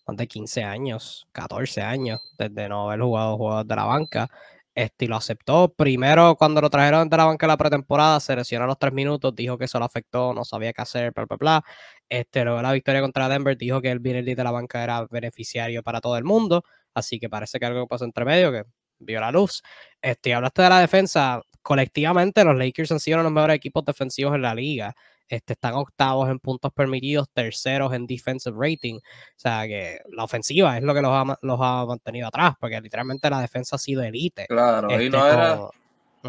[0.07, 4.27] más de 15 años, 14 años desde no haber jugado juegos de la banca.
[4.75, 5.71] Este, y lo aceptó.
[5.75, 8.93] Primero, cuando lo trajeron de la banca en la pretemporada, se lesionó a los tres
[8.93, 11.63] minutos, dijo que eso lo afectó, no sabía qué hacer, bla, bla, bla.
[12.09, 15.83] Este, luego la victoria contra Denver, dijo que el venir de la banca era beneficiario
[15.83, 16.63] para todo el mundo,
[16.95, 18.63] así que parece que algo pasó entre medio, que
[18.99, 19.61] vio la luz.
[20.01, 23.83] Este, hablaste de la defensa, colectivamente los Lakers han sido uno de los mejores equipos
[23.85, 24.93] defensivos en la liga.
[25.27, 28.97] Este, están octavos en puntos permitidos, terceros en defensive rating.
[28.97, 28.99] O
[29.37, 33.29] sea que la ofensiva es lo que los ha, los ha mantenido atrás, porque literalmente
[33.29, 34.45] la defensa ha sido elite.
[34.47, 35.59] Claro, y, no este, era,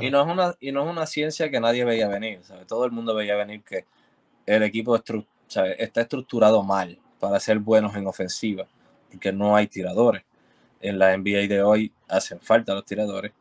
[0.00, 2.40] y, no es una, y no es una ciencia que nadie veía venir.
[2.66, 3.84] Todo el mundo veía venir que
[4.46, 8.66] el equipo está estructurado mal para ser buenos en ofensiva,
[9.10, 10.22] porque no hay tiradores.
[10.80, 13.32] En la NBA de hoy hacen falta los tiradores.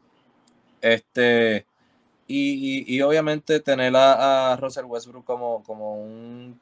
[0.82, 1.66] Este,
[2.28, 6.60] y, obviamente tener a, Russell Westbrook como, como un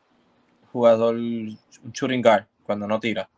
[0.72, 1.58] jugador, un
[1.94, 3.30] shooting guard, cuando no tira,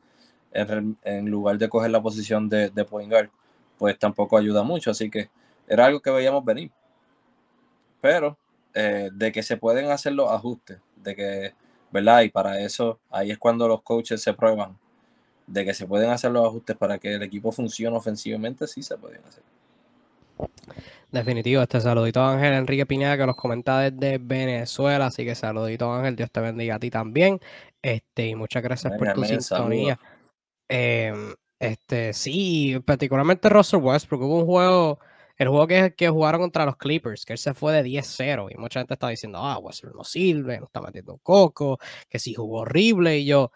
[0.52, 3.30] en, lugar de coger la posición de, de point guard,
[3.78, 4.92] pues tampoco ayuda mucho.
[4.92, 5.30] Así que
[5.68, 6.72] era algo que veíamos venir.
[8.02, 8.38] Pero
[8.74, 11.54] eh, de que se pueden hacer los ajustes, de que,
[11.92, 12.22] ¿verdad?
[12.22, 14.78] Y para eso, ahí es cuando los coaches se prueban,
[15.48, 18.98] de que se pueden hacer los ajustes para que el equipo funcione ofensivamente, sí se
[18.98, 19.44] pueden hacer.
[21.12, 25.94] Definitivo, este saludito a Ángel Enrique Piñada que nos comenta desde Venezuela, así que saludito
[25.94, 27.40] Ángel, Dios te bendiga a ti también.
[27.82, 30.00] Este, y muchas gracias por tu sintonía.
[30.68, 35.00] Em, este, sí, particularmente Russell Westbrook, hubo un juego,
[35.38, 38.58] el juego que, que jugaron contra los Clippers, que él se fue de 10-0 y
[38.58, 41.78] mucha gente estaba diciendo, ah, Westbrook no sirve, no está metiendo coco,
[42.10, 43.52] que sí jugó horrible y yo,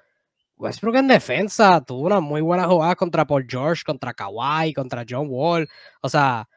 [0.58, 5.28] Westbrook en defensa tuvo una muy buena jugada contra Paul George, contra Kawhi, contra John
[5.30, 5.68] Wall.
[6.02, 6.48] O sea,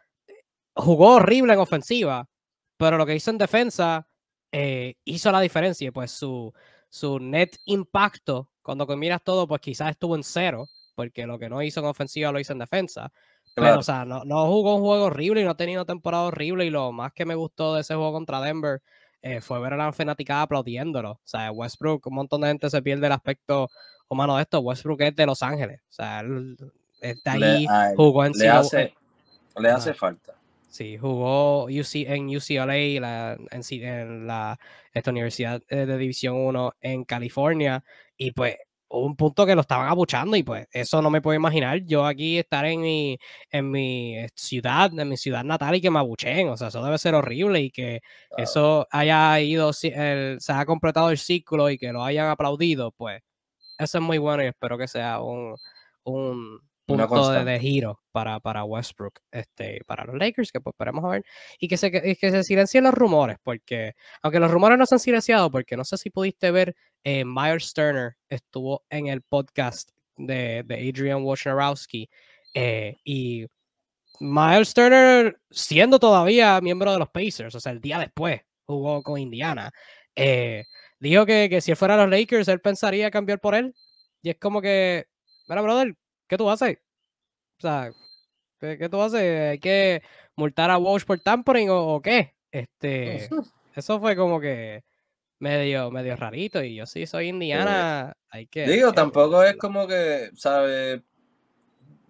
[0.80, 2.28] jugó horrible en ofensiva,
[2.76, 4.06] pero lo que hizo en defensa
[4.52, 5.88] eh, hizo la diferencia.
[5.88, 6.52] Y pues su,
[6.88, 11.62] su net impacto, cuando miras todo, pues quizás estuvo en cero, porque lo que no
[11.62, 13.12] hizo en ofensiva lo hizo en defensa.
[13.54, 16.64] Pero, o sea, no, no, jugó un juego horrible y no ha tenido temporada horrible.
[16.64, 18.80] Y lo más que me gustó de ese juego contra Denver
[19.22, 21.12] eh, fue ver a la fanaticada aplaudiéndolo.
[21.12, 23.68] O sea, Westbrook, un montón de gente se pierde el aspecto
[24.08, 24.60] humano de esto.
[24.60, 25.80] Westbrook es de Los Ángeles.
[25.82, 26.56] O sea, él
[27.00, 27.66] está ahí,
[27.96, 28.94] jugó en Le hace,
[29.56, 30.34] le hace falta.
[30.70, 34.58] Sí, jugó en UCLA, en, la
[34.92, 37.82] esta Universidad eh, de División 1 en California.
[38.16, 38.56] Y pues
[38.88, 42.38] un punto que lo estaban abuchando y pues eso no me puedo imaginar yo aquí
[42.38, 43.18] estar en mi,
[43.50, 46.98] en mi ciudad, en mi ciudad natal y que me abuchen, o sea, eso debe
[46.98, 48.00] ser horrible y que
[48.36, 53.22] eso haya ido, se haya completado el ciclo y que lo hayan aplaudido, pues
[53.78, 55.56] eso es muy bueno y espero que sea un,
[56.04, 61.08] un punto de, giro para, para Westbrook, este, para los Lakers, que pues esperemos a
[61.08, 61.24] ver,
[61.58, 65.00] y que se, que, se silencien los rumores, porque aunque los rumores no se han
[65.00, 66.74] silenciado, porque no sé si pudiste ver,
[67.04, 72.08] eh, Myers Turner estuvo en el podcast de, de Adrian Wojnarowski,
[72.54, 73.46] eh, y
[74.20, 79.18] Miles Turner, siendo todavía miembro de los Pacers, o sea, el día después jugó con
[79.18, 79.72] Indiana,
[80.14, 80.64] eh,
[80.98, 83.74] dijo que, que si fuera los Lakers, él pensaría cambiar por él.
[84.22, 85.06] Y es como que,
[85.48, 85.96] mira, brother,
[86.30, 86.78] ¿qué tú haces?
[87.58, 87.92] O sea,
[88.60, 89.50] ¿qué, tú haces?
[89.50, 90.00] ¿Hay que
[90.36, 92.34] multar a Walsh por tampering o, qué?
[92.52, 93.28] Este,
[93.74, 94.84] eso fue como que
[95.40, 96.62] medio, medio rarito.
[96.62, 98.66] Y yo sí soy indiana, hay que.
[98.66, 101.02] Digo, tampoco es como que, ¿sabes?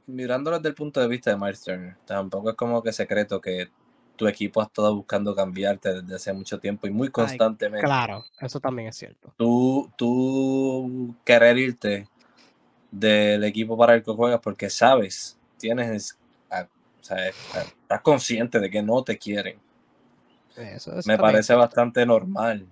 [0.06, 3.70] Mirándolo desde el punto de vista de Miles Turner, tampoco es como que secreto que
[4.16, 7.86] tu equipo ha estado buscando cambiarte desde hace mucho tiempo y muy constantemente.
[7.86, 9.32] claro, eso también es cierto.
[9.38, 12.06] Tú, tú querer irte
[12.90, 16.18] del equipo para el que juegas porque sabes, tienes,
[16.50, 19.58] o sea, estás consciente de que no te quieren.
[21.06, 22.66] me parece bastante normal.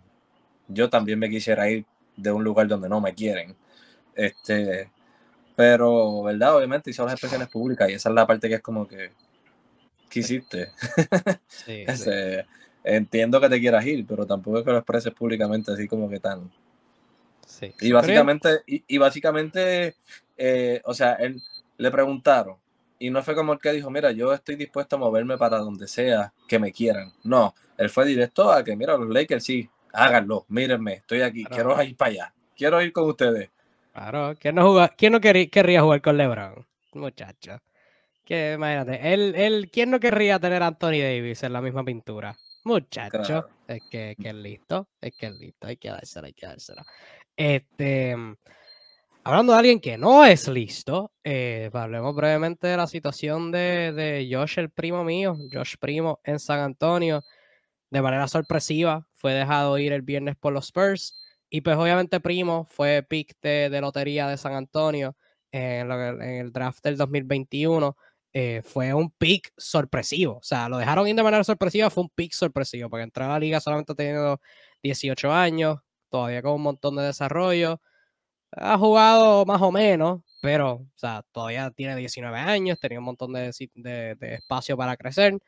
[0.66, 3.57] Yo también me quisiera ir de un lugar donde no me quieren.
[4.14, 4.91] Este,
[5.57, 6.57] pero, ¿verdad?
[6.57, 9.12] Obviamente hizo las expresiones públicas y esa es la parte que es como que,
[10.09, 10.73] ¿qué hiciste?
[11.66, 12.47] Este,
[12.85, 16.21] entiendo que te quieras ir, pero tampoco es que lo expreses públicamente así como que
[16.21, 16.51] tan,
[17.81, 19.95] y básicamente, y, básicamente
[20.37, 21.43] eh, o sea, él
[21.77, 22.57] le preguntaron
[22.99, 25.87] y no fue como el que dijo, mira, yo estoy dispuesto a moverme para donde
[25.87, 27.13] sea que me quieran.
[27.23, 31.81] No, él fue directo a que, mira, los Lakers sí, háganlo, mírenme, estoy aquí, quiero
[31.83, 33.51] ir para allá, quiero ir con ustedes.
[33.93, 36.67] Claro, ¿quién no, ¿quién no querría jugar con LeBron?
[36.95, 37.61] Muchacho.
[38.25, 42.37] Que imagínate, él, él, ¿quién no querría tener a Anthony Davis en la misma pintura?
[42.65, 46.47] Muchacho, es que, que, es listo, es que es listo, hay que dársela, hay que
[46.47, 46.85] dársela.
[47.39, 48.16] Este,
[49.22, 54.28] hablando de alguien que no es listo, eh, hablemos brevemente de la situación de, de,
[54.28, 57.22] Josh, el primo mío, Josh Primo en San Antonio.
[57.91, 61.14] De manera sorpresiva, fue dejado ir el viernes por los Spurs.
[61.49, 65.16] Y pues obviamente Primo fue pick de, lotería de San Antonio
[65.53, 67.97] en, el draft del 2021.
[68.32, 70.39] Eh, fue un pick sorpresivo.
[70.39, 73.28] O sea, lo dejaron ir de manera sorpresiva, fue un pick sorpresivo, porque entró a
[73.28, 74.41] la liga solamente teniendo
[74.82, 75.78] 18 años,
[76.11, 77.81] todavía con un montón de desarrollo.
[78.53, 83.33] Ha jugado más o menos, pero o sea, todavía tiene 19 años, tenía un montón
[83.33, 85.39] de, espacio para crecer.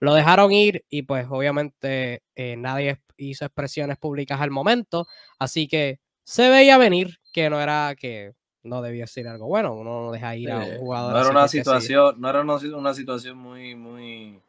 [0.00, 5.06] Lo dejaron ir y pues obviamente eh, nadie hizo expresiones públicas al momento,
[5.38, 8.32] así que se veía venir que no era que
[8.62, 11.12] no debía ser algo bueno, uno no deja ir a un jugador.
[11.12, 14.40] No era una situación, no era una, situación muy, muy,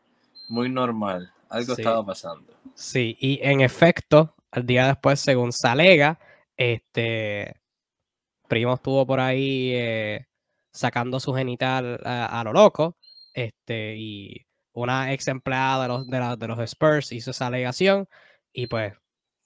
[0.47, 2.53] muy normal, algo estaba pasando.
[2.75, 6.19] Sí, y en efecto, al día después, según Salega,
[6.57, 7.61] este
[8.47, 10.27] Primo estuvo por ahí eh,
[10.73, 12.97] sacando su genital a, lo loco.
[13.33, 16.07] Este, y una ex empleada de los,
[16.39, 18.07] de, los Spurs hizo esa alegación.
[18.53, 18.93] Y pues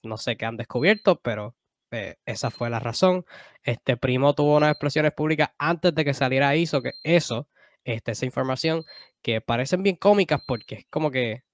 [0.02, 1.54] no sé qué han descubierto, pero
[1.92, 3.24] eh, esa fue la razón.
[3.62, 7.48] Este primo tuvo unas expresiones públicas antes de que saliera eso, que eso,
[7.84, 8.84] este, esa información,
[9.22, 11.44] que parecen bien cómicas porque es como que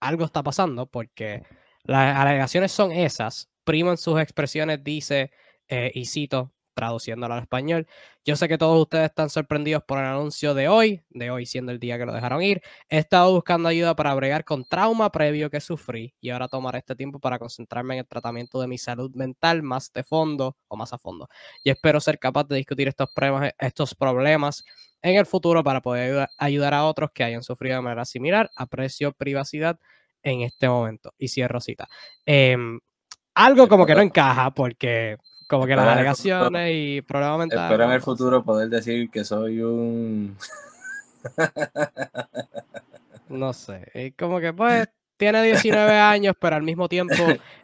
[0.00, 1.44] algo está pasando, porque
[1.84, 3.48] las alegaciones son esas.
[3.64, 5.30] Primo en sus expresiones dice,
[5.68, 7.86] eh, y cito, traduciéndolo al español.
[8.24, 11.72] Yo sé que todos ustedes están sorprendidos por el anuncio de hoy, de hoy siendo
[11.72, 12.62] el día que lo dejaron ir.
[12.88, 16.96] He estado buscando ayuda para bregar con trauma previo que sufrí y ahora tomaré este
[16.96, 20.92] tiempo para concentrarme en el tratamiento de mi salud mental más de fondo o más
[20.92, 21.28] a fondo.
[21.62, 24.64] Y espero ser capaz de discutir estos problemas, estos problemas
[25.02, 28.50] en el futuro para poder ayudar, a otros que hayan sufrido de manera similar.
[28.56, 29.78] Aprecio privacidad
[30.22, 31.12] en este momento.
[31.18, 31.88] Y cierro cita.
[32.24, 32.78] Em,
[33.34, 35.16] algo como que no encaja porque
[35.48, 37.64] como que las alegaciones y problemas mentales.
[37.64, 40.36] Espero en el futuro poder decir que soy un.
[43.28, 43.90] no sé.
[43.92, 47.14] Es como que, pues, tiene 19 años, pero al mismo tiempo,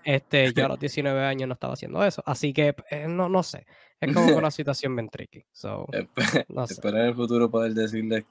[0.05, 2.23] este, yo a los 19 años no estaba haciendo eso.
[2.27, 3.67] Así que, eh, no, no sé.
[4.01, 5.45] Es como una situación bien tricky.
[6.69, 8.25] Espero en el futuro poder decirles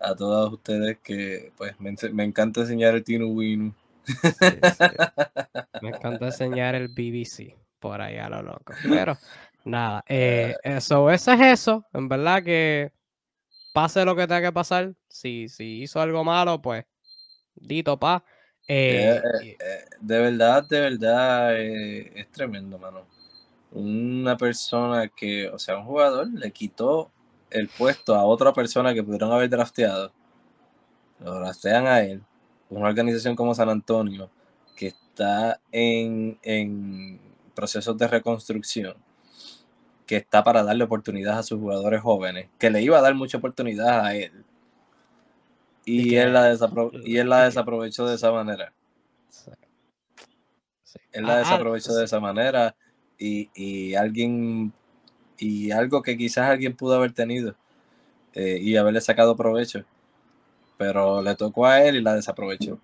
[0.00, 3.74] a todos ustedes que, pues, me, encanta enseñar el Tino Winu.
[5.82, 8.72] Me encanta enseñar el BBC por ahí a lo loco.
[8.88, 9.18] Pero
[9.64, 11.84] nada, eh, eso, eso es eso.
[11.92, 12.92] En verdad que
[13.72, 14.94] pase lo que tenga que pasar.
[15.08, 16.84] Si, si hizo algo malo, pues
[17.54, 18.24] dito pa.
[18.68, 23.06] Eh, eh, de verdad, de verdad, es tremendo, mano.
[23.72, 27.10] Una persona que, o sea, un jugador le quitó
[27.50, 30.12] el puesto a otra persona que pudieron haber drafteado.
[31.20, 32.22] Lo draftean a él.
[32.68, 34.30] Una organización como San Antonio,
[34.74, 37.20] que está en, en
[37.54, 38.96] procesos de reconstrucción,
[40.06, 43.38] que está para darle oportunidad a sus jugadores jóvenes, que le iba a dar mucha
[43.38, 44.44] oportunidad a él.
[45.84, 46.56] Y, él, la
[47.04, 48.72] y él la desaprovechó de esa manera.
[51.12, 52.74] Él la desaprovechó de esa manera
[53.18, 54.72] y, alguien
[55.38, 57.54] y algo que quizás alguien pudo haber tenido
[58.34, 59.84] eh, y haberle sacado provecho,
[60.76, 62.78] pero le tocó a él y la desaprovechó.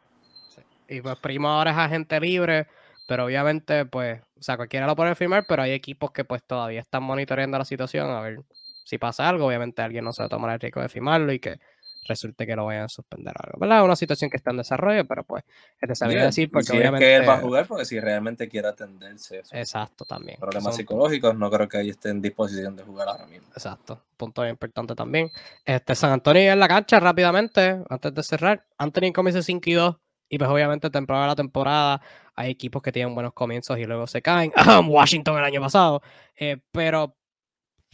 [0.89, 2.67] Y pues primo ahora es agente libre,
[3.07, 6.81] pero obviamente, pues, o sea, cualquiera lo puede firmar, pero hay equipos que pues todavía
[6.81, 8.41] están monitoreando la situación a ver
[8.85, 9.47] si pasa algo.
[9.47, 11.59] Obviamente alguien no se va a tomar el riesgo de firmarlo y que
[12.05, 13.79] resulte que lo vayan a suspender o algo, ¿verdad?
[13.79, 15.45] Es una situación que está en desarrollo, pero pues
[15.81, 17.05] es de saber decir porque si obviamente...
[17.05, 19.55] Es que él va a jugar porque si realmente quiere atenderse eso.
[19.55, 20.39] Exacto, también.
[20.41, 23.49] Problemas psicológicos, no creo que ahí esté en disposición de jugar ahora mismo.
[23.55, 25.31] Exacto, punto importante también.
[25.65, 28.67] Este San Antonio en la cancha rápidamente, antes de cerrar.
[28.79, 29.97] Anthony comienza 5 y 2
[30.29, 32.01] y pues obviamente temporada la temporada
[32.35, 34.53] hay equipos que tienen buenos comienzos y luego se caen.
[34.89, 36.03] Washington el año pasado.
[36.37, 37.17] Eh, pero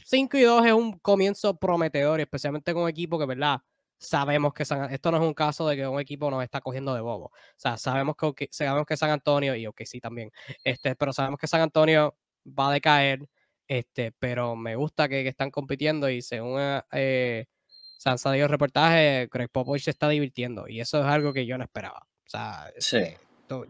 [0.04, 3.60] 5 y 2 es un comienzo prometedor, especialmente con un equipo que, ¿verdad?
[3.98, 7.00] Sabemos que esto no es un caso de que un equipo nos está cogiendo de
[7.00, 7.26] bobo.
[7.26, 10.30] O sea, sabemos que, sabemos que San Antonio, y ok, sí también,
[10.64, 13.28] este, pero sabemos que San Antonio va a decaer,
[13.66, 16.60] este, pero me gusta que, están compitiendo y según
[16.92, 17.46] eh,
[17.98, 21.64] San salido reportaje, Greg Popovich se está divirtiendo y eso es algo que yo no
[21.64, 22.06] esperaba.
[22.26, 23.02] O sea, sí.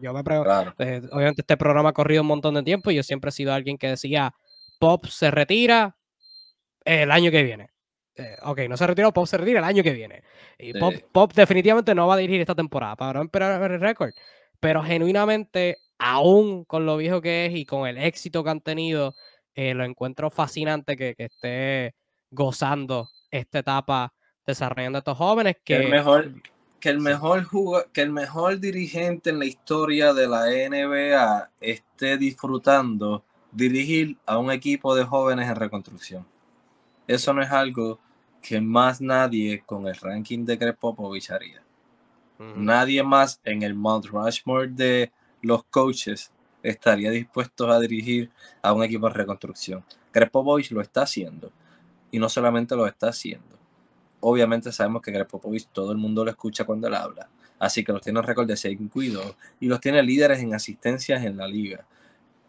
[0.01, 3.03] Yo me pregunto, eh, obviamente este programa ha corrido un montón de tiempo y yo
[3.03, 4.35] siempre he sido alguien que decía,
[4.77, 5.97] Pop se retira
[6.83, 7.71] el año que viene.
[8.19, 10.23] Eh, ok, no se retiró, Pop se retira el año que viene.
[10.57, 10.73] Y
[11.11, 14.11] Pop, definitivamente no va a dirigir esta temporada para no esperar el récord.
[14.59, 19.15] Pero genuinamente, aún con lo viejo que es y con el éxito que han tenido,
[19.55, 21.95] eh, lo encuentro fascinante que, que, esté
[22.29, 24.13] gozando esta etapa
[24.45, 25.55] desarrollando a estos jóvenes.
[25.63, 26.33] Que, el mejor,
[26.79, 27.47] que el mejor
[27.91, 34.51] que el mejor dirigente en la historia de la NBA esté disfrutando dirigir a un
[34.51, 36.25] equipo de jóvenes en reconstrucción.
[37.07, 37.99] Eso no es algo
[38.41, 41.61] que más nadie con el ranking de Greg Popovich haría.
[42.55, 45.11] Nadie más en el Mount Rushmore de
[45.41, 46.31] los coaches
[46.63, 48.31] estaría dispuesto a dirigir
[48.61, 49.83] a un equipo de reconstrucción.
[50.13, 51.51] Greg Popovich lo está haciendo
[52.11, 53.59] y no solamente lo está haciendo,
[54.19, 57.29] obviamente sabemos que Greg Popovich todo el mundo lo escucha cuando él habla.
[57.57, 60.53] Así que los tiene un récord de 5 y 2 y los tiene líderes en
[60.53, 61.85] asistencias en la liga.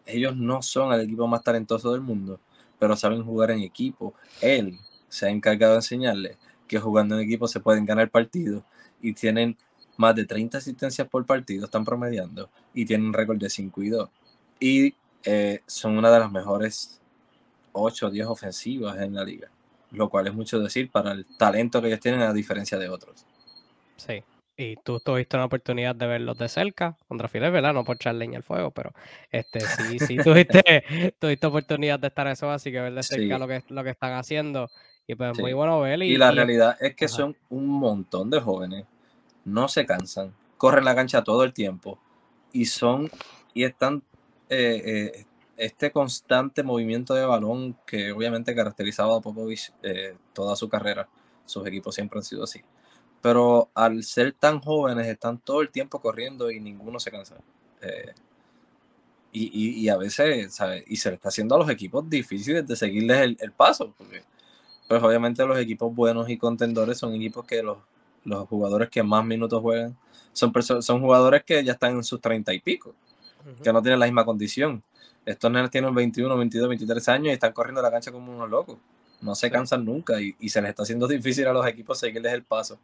[0.07, 2.39] Ellos no son el equipo más talentoso del mundo,
[2.79, 4.15] pero saben jugar en equipo.
[4.41, 4.79] Él
[5.11, 8.65] se ha encargado de enseñarles que jugando en equipo se pueden ganar partidos
[9.03, 9.59] y tienen
[9.99, 13.89] más de 30 asistencias por partido, están promediando y tienen un récord de 5 y
[13.91, 14.09] 2.
[14.59, 14.95] Y
[15.25, 17.03] eh, son una de las mejores
[17.73, 19.51] 8 o 10 ofensivas en la liga
[19.93, 23.27] lo cual es mucho decir para el talento que ellos tienen a diferencia de otros.
[23.97, 24.23] Sí,
[24.57, 27.75] y tú tuviste una oportunidad de verlos de cerca contra Fidel, ¿verdad?
[27.75, 28.93] No por echar leña al fuego, pero
[29.31, 33.49] este sí, sí tuviste, tuviste oportunidad de estar eso, así que ver de cerca lo,
[33.49, 34.71] que, lo que están haciendo.
[35.11, 36.03] Y pues muy bueno ver.
[36.03, 38.87] Y, la realidad es que son un montón de jóvenes,
[39.45, 41.99] no se cansan, corren la cancha todo el tiempo
[42.53, 43.11] y son
[43.55, 44.03] y están
[44.49, 45.25] eh, eh,
[45.57, 51.09] este constante movimiento de balón que obviamente caracterizaba a Popovich eh, toda su carrera,
[51.45, 52.63] sus equipos siempre han sido así.
[53.21, 57.37] Pero al ser tan jóvenes, están todo el tiempo corriendo y ninguno se cansa.
[57.83, 58.15] Eh,
[59.33, 60.83] y, a veces, ¿sabes?
[60.89, 64.23] Y se le está haciendo a los equipos difíciles de seguirles el, paso, porque
[64.91, 67.79] pues obviamente los equipos buenos y contendores son equipos que los,
[68.25, 69.97] los jugadores que más minutos juegan
[70.33, 72.97] son, son jugadores que ya están en sus treinta y pico,
[73.63, 74.83] que no tienen la misma condición.
[75.25, 78.79] Estos nenes tienen 21, 22, 23 años y están corriendo la cancha como unos locos.
[79.21, 82.43] No se cansan nunca y, se les está haciendo difícil a los equipos seguirles el
[82.43, 82.81] paso.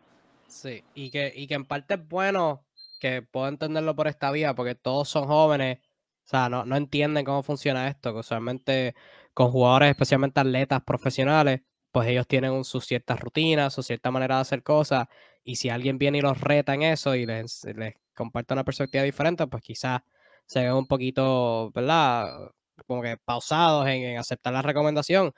[0.47, 2.65] Sí, y que, y que en parte es bueno
[3.01, 5.81] que puedo entenderlo por esta vía, porque todos son jóvenes
[6.25, 8.95] O sea, no, no entienden cómo funciona esto, que usualmente
[9.35, 11.63] con jugadores, especialmente atletas profesionales,
[11.97, 15.09] pues ellos tienen sus ciertas rutinas, su cierta manera de hacer cosas,
[15.43, 19.03] y si alguien viene y los reta en eso y les, les comparte una perspectiva
[19.03, 20.03] diferente, pues quizás
[20.45, 22.51] se ven un poquito, ¿verdad?
[22.87, 25.33] Como que pausados en, aceptar la recomendación.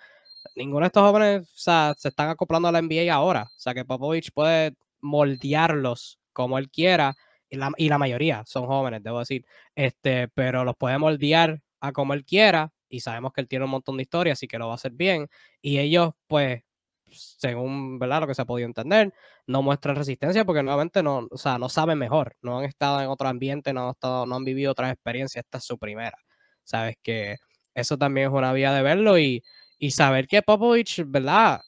[0.56, 3.44] Ninguno de estos jóvenes o sea, se están acoplando a la NBA ahora.
[3.44, 7.14] O sea, que Popovich puede moldearlos como él quiera,
[7.48, 9.46] y la, y la mayoría son jóvenes, debo decir,
[9.76, 13.70] este, pero los puede moldear a como él quiera, y sabemos que él tiene un
[13.70, 15.28] montón de historias, así que lo va a hacer bien.
[15.62, 16.62] Y ellos, pues,
[17.10, 18.20] según ¿verdad?
[18.20, 19.12] lo que se ha podido entender,
[19.46, 23.08] no muestran resistencia porque nuevamente no, o sea, no saben mejor, no han estado en
[23.08, 26.18] otro ambiente, no han, estado, no han vivido otras experiencias, esta es su primera.
[26.64, 27.36] Sabes que
[27.74, 29.42] eso también es una vía de verlo y,
[29.78, 31.60] y saber que Popovich, ¿verdad?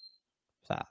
[0.62, 0.88] O sea,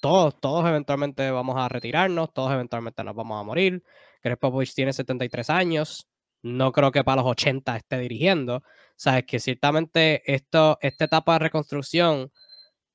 [0.00, 3.84] todos, todos eventualmente vamos a retirarnos, todos eventualmente nos vamos a morir.
[4.22, 6.08] Greg Popovich tiene 73 años,
[6.42, 8.62] no creo que para los 80 esté dirigiendo.
[8.96, 12.32] Sabes que ciertamente esto, esta etapa de reconstrucción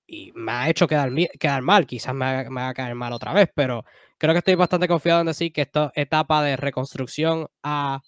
[0.05, 3.49] y me ha hecho quedar, quedar mal, quizás me haga, me caer mal otra vez,
[3.53, 3.83] pero
[4.17, 8.01] creo que estoy bastante confiado en decir que esta etapa de reconstrucción a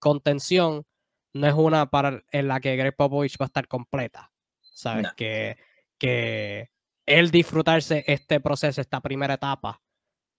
[0.00, 0.84] contención
[1.32, 4.32] no es una para, en la que Greg Popovich va a estar completa.
[4.60, 5.12] ¿Sabes?
[5.16, 5.56] Que,
[5.98, 6.70] que
[7.06, 9.80] él disfrutarse este proceso, esta primera etapa,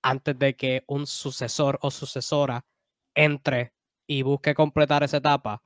[0.01, 2.65] antes de que un sucesor o sucesora
[3.13, 3.73] entre
[4.07, 5.63] y busque completar esa etapa,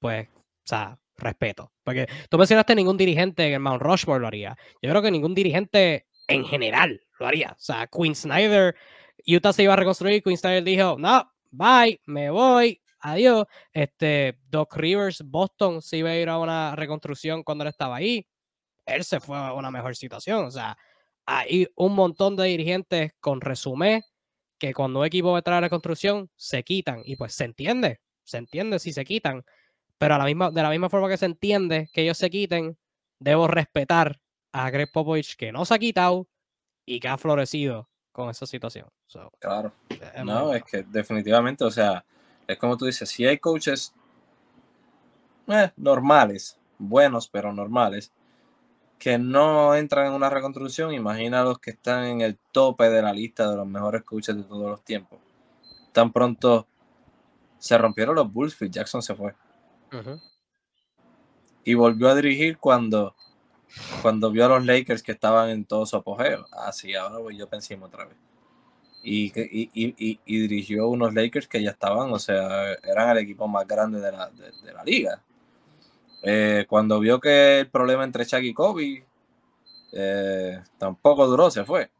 [0.00, 0.28] pues,
[0.70, 1.72] sea, respeto.
[1.84, 4.56] Porque tú mencionaste ningún dirigente en el Mount Rushmore lo haría.
[4.82, 7.50] Yo creo que ningún dirigente en general lo haría.
[7.50, 8.74] O sea, Quinn Snyder,
[9.26, 13.46] Utah se iba a reconstruir, Quinn Snyder dijo, no, bye, me voy, adiós.
[13.72, 18.26] Este, Doc Rivers, Boston se iba a ir a una reconstrucción cuando él estaba ahí.
[18.86, 20.46] Él se fue a una mejor situación.
[20.46, 20.76] O sea,
[21.26, 24.02] hay un montón de dirigentes con resumen
[24.58, 28.00] que cuando un equipo va a entrar a reconstrucción se quitan y pues se entiende,
[28.24, 29.42] se entiende si se quitan
[30.00, 32.78] pero a la misma, de la misma forma que se entiende que ellos se quiten,
[33.18, 34.18] debo respetar
[34.50, 36.26] a Greg Popovich que no se ha quitado
[36.86, 38.88] y que ha florecido con esa situación.
[39.38, 39.74] claro.
[40.24, 42.02] no, es que definitivamente, o sea,
[42.48, 43.92] es como tú dices, si hay coaches
[45.48, 48.10] eh, normales, buenos pero normales,
[48.98, 53.12] que no entran en una reconstrucción, imagina los que están en el tope de la
[53.12, 55.18] lista de los mejores coaches de todos los tiempos.
[55.92, 56.66] Tan pronto
[57.58, 59.34] se rompieron los Bulls, Phil Jackson se fue.
[61.64, 63.14] Y volvió a dirigir cuando,
[64.02, 66.46] cuando vio a los Lakers que estaban en todo su apogeo.
[66.52, 68.16] Así, ahora voy yo pensé otra vez.
[69.02, 73.98] Y, y, dirigió unos Lakers que ya estaban, o sea, eran el equipo más grande
[73.98, 75.22] de la, de, la liga.
[76.22, 79.06] Eh, cuando vio que el problema entre Chuck y Kobe
[79.92, 81.90] eh, tampoco duró, se fue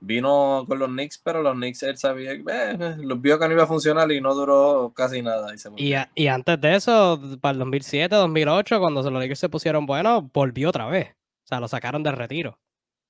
[0.00, 3.54] vino con los Knicks, pero los Knicks él sabía que eh, los vio que no
[3.54, 5.52] iba a funcionar y no duró casi nada.
[5.76, 10.24] Y, y, antes de eso, para el 2007, 2008, cuando los Lakers se pusieron buenos,
[10.32, 11.10] volvió otra vez.
[11.10, 12.58] O sea, lo sacaron del retiro.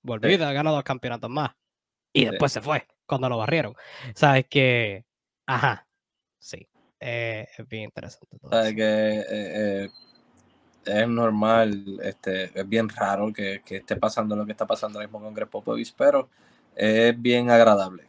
[0.03, 1.51] Volvió y ganó dos campeonatos más.
[2.13, 3.75] Y después se fue, cuando lo barrieron.
[4.15, 5.05] Sabes que,
[5.47, 5.87] ajá,
[6.39, 6.67] sí.
[7.01, 8.39] Eh, es bien interesante.
[8.51, 9.89] Sabes que eh,
[10.85, 15.07] es normal, este, es bien raro que, que, esté pasando lo que está pasando ahora
[15.07, 16.29] mismo con Greg Popovich, pero
[16.79, 18.05] es bien agradable.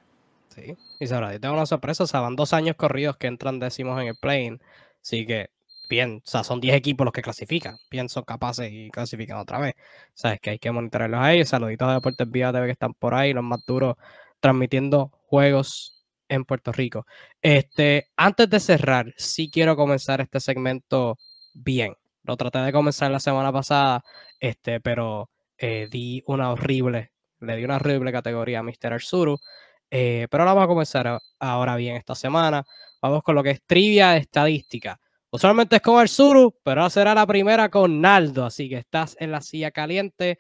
[0.50, 4.00] Sí, y ahora tengo una sorpresa, o sea, van dos años corridos que entran décimos
[4.02, 4.60] en el plane,
[5.02, 5.50] así que
[5.90, 9.60] bien, o sea, son 10 equipos los que clasifican, bien son capaces y clasifican otra
[9.60, 9.74] vez.
[10.14, 13.16] Sabes que hay que monitorearlos a ellos, saluditos de Deportes Vía TV que están por
[13.16, 13.96] ahí, los más duros
[14.40, 17.06] transmitiendo juegos en Puerto Rico.
[17.42, 21.18] Este, antes de cerrar, sí quiero comenzar este segmento
[21.54, 21.96] bien.
[22.24, 24.04] Lo traté de comenzar la semana pasada,
[24.40, 27.12] este, pero eh, di una horrible
[27.42, 28.94] le di una horrible categoría a Mr.
[28.94, 29.38] Arzuru.
[29.92, 32.66] Eh, pero ahora vamos a comenzar ahora bien esta semana.
[33.02, 35.00] Vamos con lo que es trivia estadística.
[35.32, 38.46] Usualmente es con Arzuru, pero ahora será la primera con Naldo.
[38.46, 40.40] Así que estás en la silla caliente.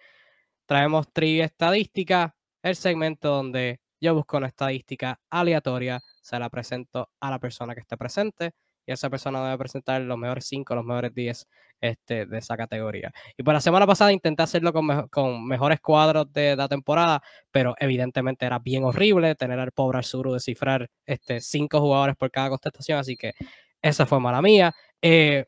[0.65, 7.29] Traemos trivia estadística, el segmento donde yo busco una estadística aleatoria, se la presento a
[7.29, 8.53] la persona que esté presente
[8.89, 11.47] y esa persona debe presentar los mejores 5, los mejores 10
[11.79, 13.13] este, de esa categoría.
[13.37, 17.21] Y por la semana pasada intenté hacerlo con, mejores cuadros de la temporada,
[17.51, 21.39] pero evidentemente era bien horrible tener al pobre Arzuru descifrar este,
[21.71, 23.33] jugadores por cada contestación, así que
[23.79, 24.73] esa fue mala mía.
[25.03, 25.45] Eh,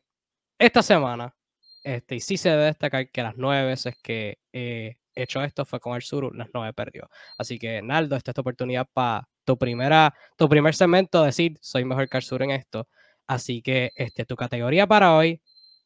[0.56, 1.34] esta semana,
[1.82, 5.80] este, y sí se debe destacar que las nueve veces que he hecho esto fue
[5.80, 6.02] con el
[6.34, 7.10] las nueve perdió.
[7.36, 11.84] Así que, Naldo, esta es tu oportunidad para tu primera, tu primer segmento, decir soy
[11.84, 12.86] mejor que Arzuru en esto.
[13.26, 15.40] Así que este, tu categoría para hoy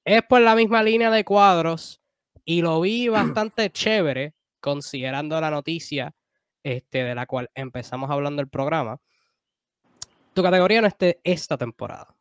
[0.04, 2.00] es por la misma línea de cuadros
[2.44, 6.14] y lo vi bastante chévere considerando la noticia
[6.62, 9.00] este, de la cual empezamos hablando el programa.
[10.34, 12.14] Tu categoría no es esta temporada.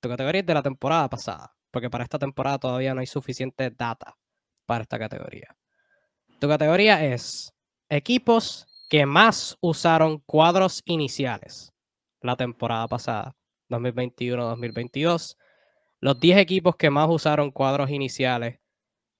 [0.00, 3.70] Tu categoría es de la temporada pasada, porque para esta temporada todavía no hay suficiente
[3.70, 4.16] data
[4.66, 5.56] para esta categoría.
[6.40, 7.54] Tu categoría es
[7.88, 11.72] equipos que más usaron cuadros iniciales
[12.20, 13.36] la temporada pasada,
[13.72, 15.36] 2021-2022.
[16.00, 18.60] Los 10 equipos que más usaron cuadros iniciales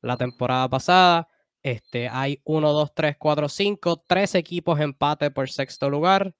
[0.01, 1.29] la temporada pasada.
[1.63, 6.35] Este, hay 1, 2, 3, 4, 5, 3 equipos empate por sexto lugar,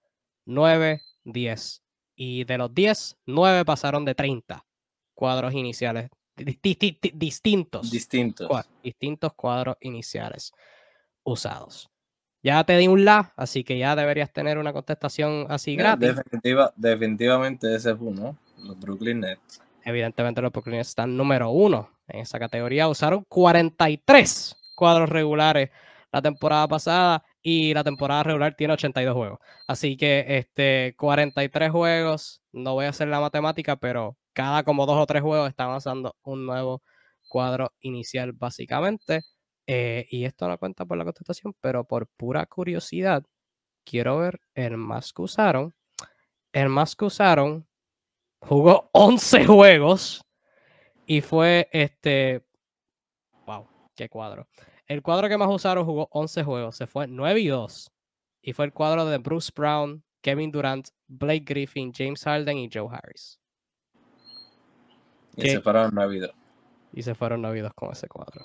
[0.47, 1.83] 9, 10.
[2.17, 4.67] Y de los 10, 9 pasaron de 30
[5.15, 7.91] cuadros iniciales distintos.
[7.91, 8.49] Distintos.
[8.83, 10.53] distintos cuadros iniciales
[11.23, 11.92] usados.
[12.43, 16.17] Ya te di un la, así que ya deberías tener una contestación así gratis.
[16.77, 19.63] definitivamente ese es uno, los Brooklyn Nets.
[19.85, 22.89] Evidentemente los Brooklyn Nets están número uno en esa categoría.
[22.89, 25.71] Usaron 43 cuadros regulares
[26.13, 29.39] la temporada pasada y la temporada regular tiene 82 juegos.
[29.67, 34.99] Así que este 43 juegos, no voy a hacer la matemática, pero cada como dos
[34.99, 36.83] o tres juegos están usando un nuevo
[37.29, 39.23] cuadro inicial básicamente.
[39.75, 43.25] Eh, y esto no cuenta por la contestación, pero por pura curiosidad,
[43.85, 45.75] quiero ver el más que usaron.
[46.53, 47.67] El más que usaron
[48.41, 50.27] jugó 11 juegos
[51.07, 52.45] y fue este.
[53.47, 53.67] Wow,
[53.97, 54.47] qué cuadro.
[54.87, 57.91] El cuadro que más usaron jugó 11 juegos, se fue 9 y 2.
[58.43, 62.91] Y fue el cuadro de Bruce Brown, Kevin Durant, Blake Griffin, James Harden y Joe
[62.93, 63.41] Harris.
[65.35, 66.31] Y se fueron 9 y 2.
[66.93, 68.45] Y se fueron 9 y 2 con ese cuadro.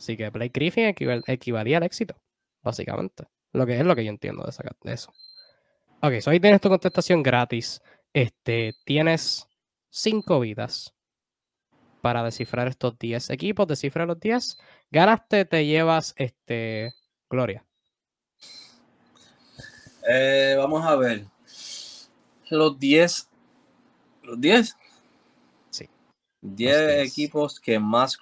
[0.00, 0.94] Así que Blake Griffin
[1.26, 2.16] equivalía al éxito,
[2.62, 3.24] básicamente.
[3.52, 5.12] Lo que es lo que yo entiendo de, de eso.
[6.00, 7.82] Ok, so ahí tienes tu contestación gratis.
[8.14, 9.46] Este, tienes
[9.90, 10.94] 5 vidas
[12.00, 13.66] para descifrar estos 10 equipos.
[13.66, 14.56] Descifra los 10.
[14.90, 16.94] Ganaste, te llevas este,
[17.28, 17.66] Gloria.
[20.08, 21.26] Eh, vamos a ver.
[22.48, 23.28] Los 10.
[24.22, 24.76] ¿Los 10?
[25.68, 25.90] Sí.
[26.40, 28.16] 10 equipos que más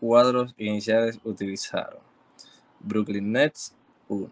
[0.00, 2.00] cuadros iniciales utilizaron.
[2.80, 3.74] Brooklyn Nets,
[4.08, 4.28] 1.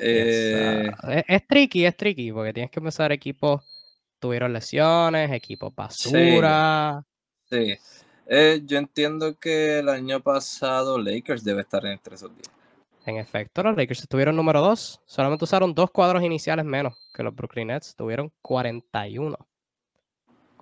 [0.00, 0.90] Eh,
[1.26, 3.62] es, tricky, es tricky, porque tienes que empezar equipos
[4.18, 7.04] tuvieron lesiones, equipos basura.
[7.50, 7.76] Sí.
[8.26, 12.50] Eh, yo entiendo que el año pasado Lakers debe estar entre esos 10.
[13.06, 15.00] En efecto, los Lakers estuvieron número 2.
[15.06, 17.96] Solamente usaron dos cuadros iniciales menos que los Brooklyn Nets.
[17.96, 19.36] Tuvieron 41.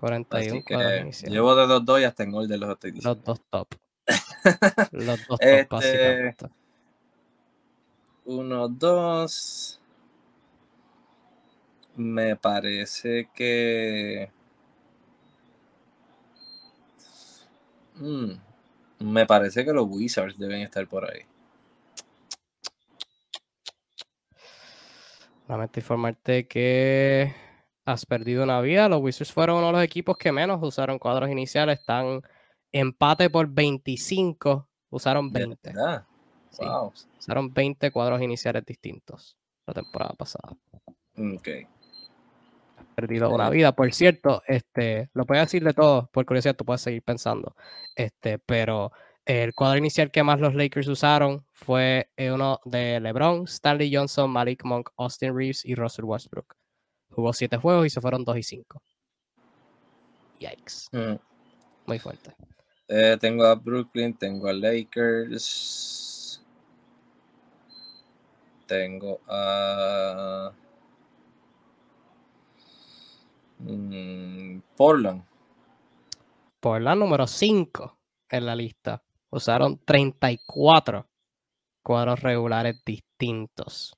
[0.06, 3.68] 41 Llevo de los dos y hasta en gol de los estoy Los dos top.
[4.92, 6.46] los dos top, este, básicamente.
[8.26, 9.80] Uno, dos.
[11.96, 14.30] Me parece que.
[17.96, 18.32] Mm,
[19.00, 21.22] me parece que los Wizards deben estar por ahí.
[25.48, 27.45] Lamento informarte que
[27.86, 28.88] has perdido una vida.
[28.88, 31.78] Los Wizards fueron uno de los equipos que menos usaron cuadros iniciales.
[31.78, 32.20] Están
[32.72, 34.68] empate por 25.
[34.90, 35.72] Usaron 20.
[37.18, 40.56] Usaron 20 cuadros iniciales distintos la temporada pasada.
[41.16, 41.48] Ok.
[42.76, 43.72] Has perdido una vida.
[43.72, 47.54] Por cierto, este, lo puedes decir de todo, por curiosidad, tú puedes seguir pensando.
[47.94, 48.92] Este, pero
[49.24, 54.64] el cuadro inicial que más los Lakers usaron fue uno de LeBron, Stanley Johnson, Malik
[54.64, 56.56] Monk, Austin Reeves y Russell Westbrook.
[57.16, 58.82] Jugó siete juegos y se fueron 2 y 5.
[60.38, 60.88] Yikes.
[60.92, 61.16] Mm.
[61.86, 62.36] Muy fuerte.
[62.88, 66.44] Eh, tengo a Brooklyn, tengo a Lakers.
[68.66, 70.52] Tengo a.
[73.60, 75.24] Mm, Portland.
[76.60, 77.98] Portland número 5
[78.28, 79.02] en la lista.
[79.30, 81.08] Usaron 34
[81.82, 83.96] cuadros regulares distintos.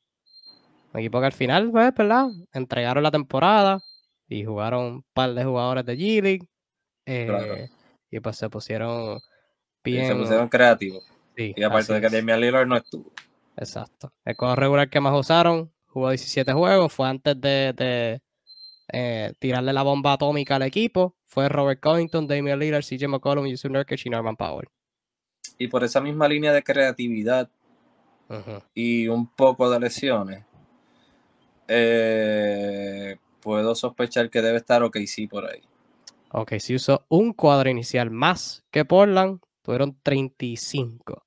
[0.98, 2.26] Un equipo que al final, pues, ¿verdad?
[2.52, 3.78] Entregaron la temporada
[4.26, 6.48] y jugaron un par de jugadores de G-League.
[7.06, 7.68] Eh,
[8.10, 9.20] y pues se pusieron
[9.84, 10.08] bien.
[10.08, 11.04] se pusieron creativos.
[11.36, 13.12] y aparte de que Damian Lillard no estuvo.
[13.56, 14.12] Exacto.
[14.24, 16.92] El cuadro regular que más usaron jugó 17 juegos.
[16.92, 18.20] Fue antes de,
[18.92, 21.14] eh, tirarle la bomba atómica al equipo.
[21.26, 24.68] Fue Robert Covington, Damian Lillard, CJ McCollum, Yusuf Nurkic y Norman Powell.
[25.58, 27.48] Y por esa misma línea de creatividad
[28.74, 30.44] y un poco de lesiones,
[31.68, 35.62] eh, puedo sospechar que debe estar OKC por ahí.
[36.32, 39.40] OKC usó un cuadro inicial más que Portland.
[39.62, 41.24] Tuvieron 35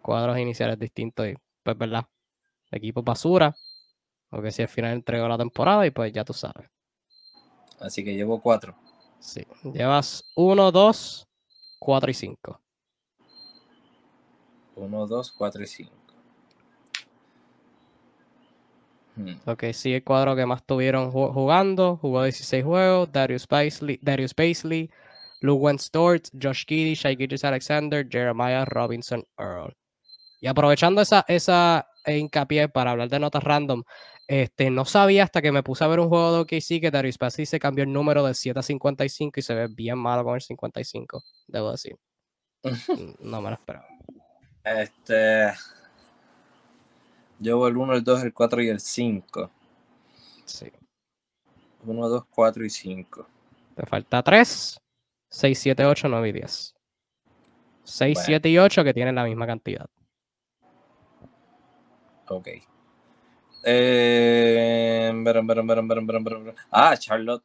[0.00, 1.26] cuadros iniciales distintos.
[1.26, 2.06] Y pues, ¿verdad?
[2.70, 3.54] Equipo basura.
[4.30, 6.68] OKC al final entregó la temporada y pues ya tú sabes.
[7.80, 8.74] Así que llevo 4.
[9.18, 9.46] Sí.
[9.64, 11.28] Llevas 1, 2,
[11.78, 12.60] 4 y 5.
[14.76, 16.01] 1, 2, 4 y 5.
[19.16, 19.34] Hmm.
[19.44, 24.32] Ok, sí, el cuadro que más tuvieron ju- jugando, jugó 16 juegos, Darius Paisley, Darius
[24.34, 24.90] Paisley,
[25.40, 29.74] Luwen Stort, Josh Giddy, Shai Gilgeous Alexander, Jeremiah Robinson Earl.
[30.40, 33.82] Y aprovechando esa, esa hincapié para hablar de notas random,
[34.26, 37.18] este, no sabía hasta que me puse a ver un juego de OKC que Darius
[37.18, 40.34] Paisley se cambió el número de 7 a 55 y se ve bien malo con
[40.36, 41.96] el 55, debo decir.
[43.20, 43.86] No me lo esperaba.
[44.64, 45.52] Este.
[47.42, 49.50] Llevo el 1, el 2, el 4 y el 5.
[50.44, 50.70] Sí.
[51.84, 53.26] 1, 2, 4 y 5.
[53.74, 54.80] Te falta 3,
[55.28, 56.74] 6, 7, 8, 9 y 10.
[57.82, 58.26] 6, Bueno.
[58.26, 59.86] 7 y 8 que tienen la misma cantidad.
[62.28, 62.48] Ok.
[63.64, 66.54] Eh, veran, veran, veran.
[66.70, 67.42] Ah, Charlotte.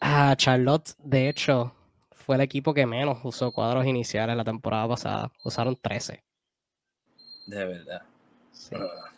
[0.00, 1.74] Ah, Charlotte, de hecho,
[2.12, 5.32] fue el equipo que menos usó cuadros iniciales la temporada pasada.
[5.44, 6.25] Usaron 13.
[7.46, 8.02] De verdad.
[8.52, 9.10] Sí, Ah,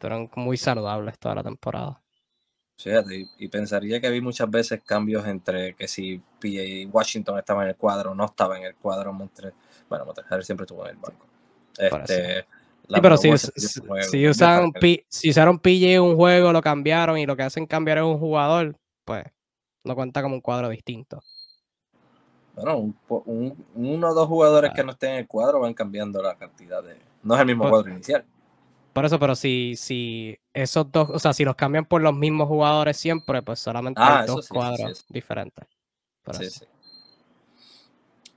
[0.00, 2.00] fueron muy saludables toda la temporada.
[2.78, 7.62] Fíjate, y, y pensaría que vi muchas veces cambios entre que si PA Washington estaba
[7.64, 9.12] en el cuadro o no estaba en el cuadro.
[9.12, 9.52] Montre,
[9.88, 11.26] bueno, Montreal siempre estuvo en el banco.
[11.78, 12.46] Este,
[12.92, 17.18] Sí, pero si, si- si usan que- P- si usaron PJ un juego, lo cambiaron
[17.18, 19.24] y lo que hacen cambiar es un jugador, pues
[19.84, 21.22] no cuenta como un cuadro distinto.
[22.56, 22.92] Bueno,
[23.26, 24.86] un, uno o dos jugadores que Claro.
[24.86, 26.96] no estén en el cuadro van cambiando la cantidad de.
[27.22, 28.24] No es el mismo Pues- cuadro inicial.
[28.92, 32.48] Por eso, pero si, si esos dos, o sea, si los cambian por los mismos
[32.48, 35.64] jugadores siempre, pues solamente Ah, hay eso dos sí, sí, sí, cuadros diferentes.
[36.24, 36.60] Por Sí, eso.
[36.60, 36.66] sí.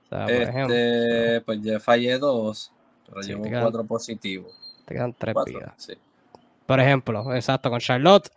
[0.04, 2.72] O sea, por ejemplo, Este, pues ya fallé dos,
[3.06, 4.52] pero llevo quedan- cuatro positivos.
[4.84, 5.72] te quedan tres Cuatro, vidas.
[5.76, 5.94] sí.
[6.66, 8.30] Por ejemplo, exacto, con Charlotte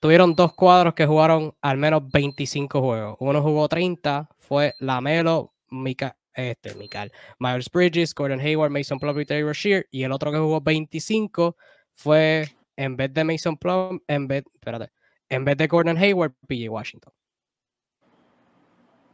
[0.00, 3.16] tuvieron dos cuadros que jugaron al menos 25 juegos.
[3.20, 9.24] Uno jugó 30, fue Lamelo, Mika, este, Mikal, Miles Bridges, Gordon Hayward, Mason Plum y
[9.24, 9.86] Terry Rozier.
[9.90, 11.56] Y el otro que jugó 25
[11.92, 14.92] fue, en vez de Mason Plum, en vez, espérate,
[15.28, 17.12] en vez de Gordon Hayward, PJ Washington.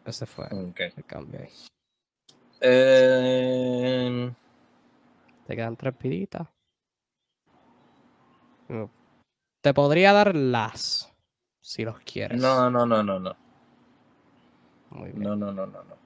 [0.04, 0.80] Ese fue Ok.
[0.96, 1.48] el cambio ahí.
[2.62, 4.32] Eh,
[5.46, 6.48] Te quedan tres piditas.
[8.68, 8.84] Mm,
[9.62, 11.12] Te podría dar las,
[11.60, 12.40] si los quieres.
[12.40, 13.36] no, no, no, no, no.
[14.90, 15.22] Muy bien.
[15.22, 15.96] No, no, no, no, no.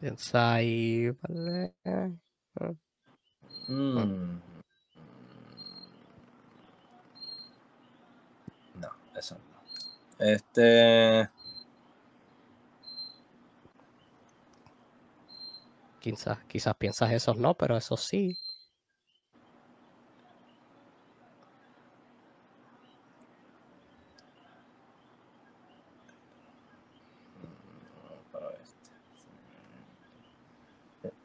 [0.00, 1.10] Piensa ahí.
[1.22, 1.74] vale.
[3.68, 4.40] Mm.
[8.80, 10.24] No, eso no.
[10.24, 11.28] Este.
[16.00, 18.36] Quizás, quizás piensas esos no, pero esos sí.
[28.04, 28.90] no, para este.
[31.00, 31.16] Turururu, turururu.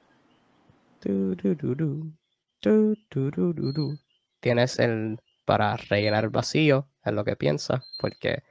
[4.40, 8.44] Tienes el para rellenar el vacío, es lo que piensas, porque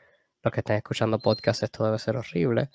[0.42, 2.70] los que están escuchando podcast, esto debe ser horrible.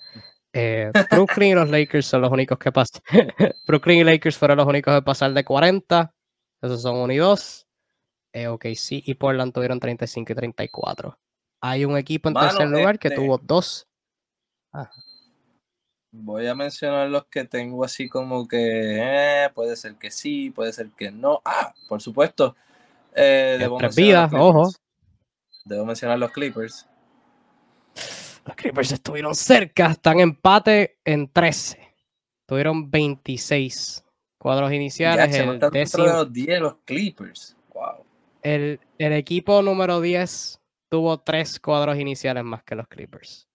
[0.52, 3.02] Eh, Brooklyn y los Lakers son los únicos que pasan.
[3.66, 6.14] Brooklyn y Lakers fueron los únicos que pasar de 40.
[6.62, 7.66] Esos son 1 y 2.
[8.32, 11.18] Eh, ok, sí, y Portland tuvieron 35 y 34.
[11.60, 13.86] Hay un equipo en Mano, tercer lugar que este- tuvo dos.
[16.18, 18.96] Voy a mencionar los que tengo así como que
[19.44, 21.42] eh, puede ser que sí, puede ser que no.
[21.44, 22.56] Ah, por supuesto.
[23.14, 24.70] Eh, debo tres vidas, ojo.
[25.64, 26.88] Debo mencionar los Clippers.
[28.44, 31.94] Los Clippers estuvieron cerca, están empate en 13.
[32.46, 34.04] Tuvieron 26
[34.38, 35.34] cuadros iniciales.
[35.34, 37.56] el, décimo- de los 10 los Clippers.
[37.74, 38.06] Wow.
[38.42, 43.46] el, el equipo número 10 tuvo tres cuadros iniciales más que los Clippers.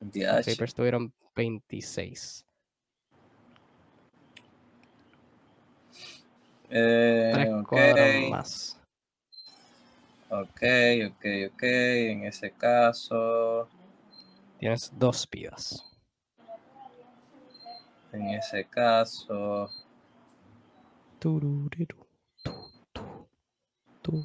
[0.00, 2.46] Ya, Los Clippers tuvieron 26.
[6.70, 8.80] eh, Tres ok, cuadros más.
[10.30, 10.62] ok,
[11.10, 11.62] ok, ok.
[11.62, 13.68] En ese caso,
[14.58, 15.84] Tienes dos vidas.
[18.12, 19.68] en ese caso,
[21.18, 22.06] Turururu,
[22.42, 22.52] tu,
[24.02, 24.24] tu,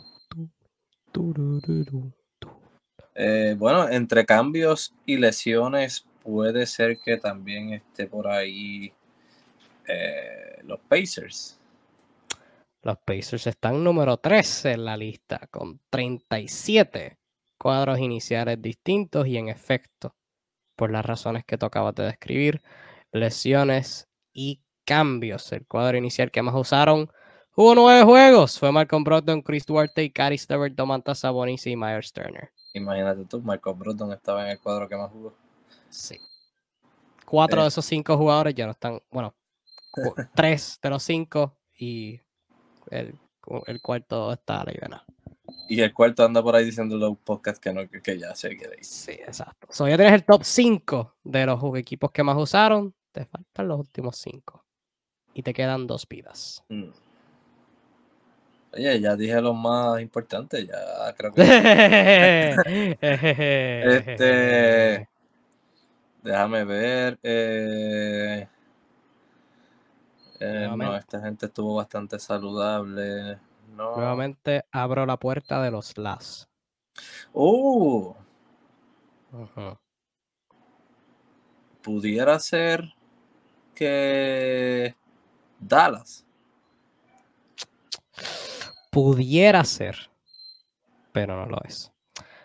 [1.11, 2.11] tu.
[3.15, 8.93] eh, bueno, entre cambios y lesiones puede ser que también esté por ahí
[9.87, 11.59] eh, los Pacers.
[12.83, 17.17] Los Pacers están número 13 en la lista, con 37
[17.57, 20.15] cuadros iniciales distintos y en efecto,
[20.75, 22.61] por las razones que tú acabas de describir,
[23.11, 25.51] lesiones y cambios.
[25.51, 27.09] El cuadro inicial que más usaron
[27.55, 28.57] hubo nueve juegos.
[28.59, 32.51] Fue Malcolm Brogdon, Chris Duarte, y Caris Levert, Domantas Sabonis y Myers Turner.
[32.73, 35.33] Imagínate tú, Marco Brogdon estaba en el cuadro que más jugó.
[35.89, 36.17] Sí.
[37.25, 37.63] cuatro Eh.
[37.63, 39.35] de esos cinco jugadores ya no están, bueno,
[40.35, 42.19] tres de los cinco y
[42.91, 43.15] el,
[43.67, 45.05] el cuarto está a la idea.
[45.67, 48.33] Y el cuarto anda por ahí diciendo en los podcasts que, no, que, que ya
[48.35, 48.85] se quiere ir.
[48.85, 49.67] Sí, exacto.
[49.69, 52.93] So, ya tienes el top 5 de los equipos que más usaron.
[53.11, 54.65] Te faltan los últimos 5.
[55.33, 56.63] Y te quedan dos vidas.
[56.69, 56.89] Mm.
[58.73, 61.33] Oye, ya dije los más importantes, ya creo
[62.63, 62.97] que...
[63.01, 65.09] Este,
[66.23, 67.19] déjame ver.
[67.23, 68.47] Eh,
[70.39, 73.39] eh, no, esta gente estuvo bastante saludable.
[73.75, 73.95] No.
[73.95, 76.49] Nuevamente abro la puerta de los las.
[77.33, 78.13] Uh,
[79.31, 79.77] Ujú.
[81.81, 82.93] pudiera ser
[83.75, 84.95] que
[85.59, 86.25] Dallas.
[88.91, 90.09] Pudiera ser,
[91.11, 91.91] pero no lo es.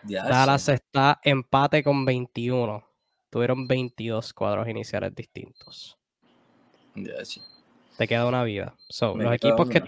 [0.03, 2.84] Ya, Dallas está empate con 21.
[3.35, 5.99] Tuvieron 22 cuadros iniciales distintos.
[7.25, 7.41] sí.
[7.97, 8.73] Te queda una vida.
[8.87, 9.83] So, los, equipos que,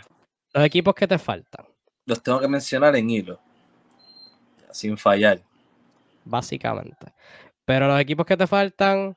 [0.51, 1.65] los equipos que te faltan,
[2.05, 3.39] Los tengo que mencionar en hilo.
[4.71, 5.41] Sin fallar.
[6.25, 7.13] básicamente.
[7.63, 9.15] Pero los equipos que te faltan,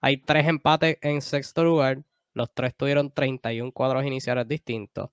[0.00, 2.02] hay tres empates en sexto lugar.
[2.34, 5.10] Los tres tuvieron 31 cuadros iniciales distintos.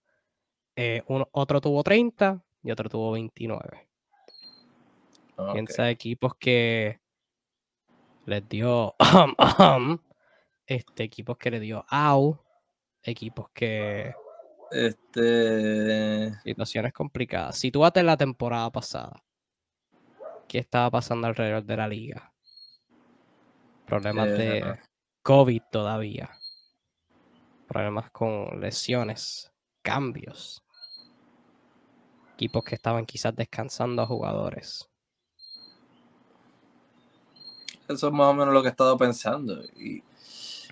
[0.76, 3.88] Eh, uno, otro tuvo 30 y otro tuvo 29.
[5.36, 5.54] Ok.
[5.54, 7.02] Piensa equipos que
[8.28, 8.96] les dio
[10.66, 12.38] este equipos que le dio au,
[13.02, 14.14] equipos que
[14.70, 16.34] Este.
[16.44, 17.58] situaciones complicadas.
[17.58, 19.24] Sitúate en la temporada pasada.
[20.48, 22.34] ¿Qué estaba pasando alrededor de la liga?
[23.86, 24.80] Problemas de Eh,
[25.24, 26.30] COVID todavía.
[27.68, 29.52] Problemas con lesiones,
[29.82, 30.64] cambios.
[32.34, 34.87] Equipos que estaban quizás descansando a jugadores.
[37.88, 39.64] Eso es más o menos lo que he estado pensando.
[39.76, 40.04] Y,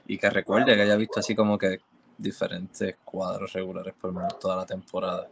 [0.07, 1.79] y que recuerde que haya visto así como que
[2.17, 5.27] diferentes cuadros regulares por toda la temporada.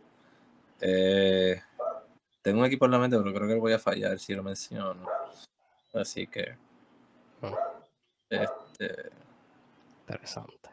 [0.82, 1.62] Eh,
[2.42, 5.06] tengo un equipo en la mente, pero creo que voy a fallar si lo menciono.
[5.94, 6.58] Así que.
[7.42, 7.54] Mm.
[8.30, 9.12] Este.
[10.02, 10.70] Interesante.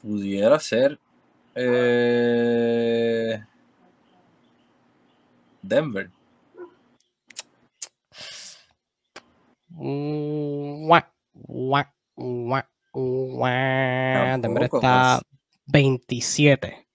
[0.00, 0.98] Pudiera ser.
[1.54, 3.44] eh,
[5.70, 6.10] Denver.
[14.40, 15.40] Denver está pues.
[15.66, 16.86] 27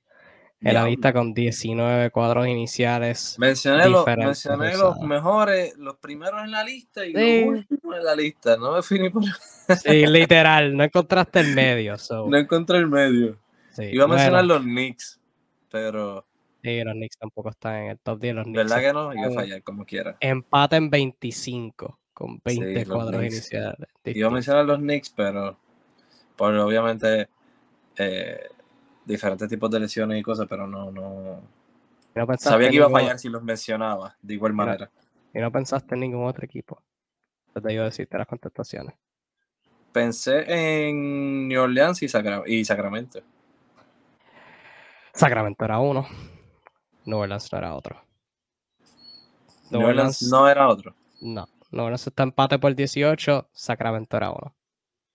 [0.62, 3.36] en la lista con 19 cuadros iniciales.
[3.38, 7.46] Mencioné, los, diferentes mencioné los mejores, los primeros en la lista y Sí.
[7.46, 8.58] los últimos en la lista.
[8.58, 9.24] No me finí por.
[9.84, 11.98] Sí, literal, no encontraste el medio.
[11.98, 13.38] so, No encontré el medio.
[13.72, 15.20] sí, Iba a mencionar bueno, los Knicks,
[15.72, 16.26] pero
[16.66, 18.36] sí, los Knicks tampoco están en el top 10.
[18.36, 19.14] Los Knicks ¿verdad que no?
[19.14, 20.18] Iba a fallar como quiera.
[20.20, 23.36] empate en 25 con 20 Sí, cuadros Knicks.
[23.36, 23.90] iniciales.
[24.06, 25.58] Iba a mencionar los Knicks, pero
[26.36, 27.30] por obviamente
[27.98, 28.40] eh,
[29.06, 31.42] diferentes tipos de lesiones y cosas, pero no, no.
[32.38, 34.90] Sabía que iba a ningún- fallar si los mencionaba, de igual manera.
[35.34, 36.82] Y no pensaste en ningún otro equipo.
[37.54, 38.96] Te iba a decirte las contestaciones.
[39.92, 40.44] Pensé
[40.90, 43.20] en New Orleans y, Sacra- y Sacramento.
[45.14, 46.06] Sacramento era uno.
[47.06, 48.02] New Orleans no era otro.
[49.72, 50.96] New Orleans no era otro.
[51.22, 54.54] No, New Orleans está empate por 18, Sacramento era uno.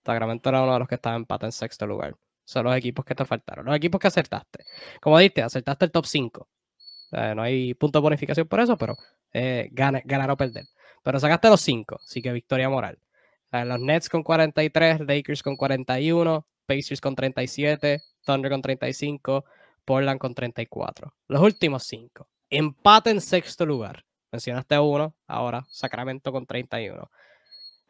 [0.05, 2.15] Sacramento era uno de los que estaba empate en sexto lugar.
[2.43, 3.65] Son los equipos que te faltaron.
[3.65, 4.65] Los equipos que acertaste.
[4.99, 6.47] Como dijiste, acertaste el top 5.
[7.13, 8.97] Eh, no hay punto de bonificación por eso, pero
[9.33, 10.65] eh, gana- ganar o perder.
[11.03, 12.97] Pero sacaste los 5, así que victoria moral.
[13.51, 19.45] Eh, los Nets con 43, Lakers con 41, Pacers con 37, Thunder con 35,
[19.91, 21.13] Portland con 34.
[21.27, 22.25] Los últimos 5.
[22.49, 24.05] Empate en sexto lugar.
[24.31, 27.11] Mencionaste uno, ahora Sacramento con 31.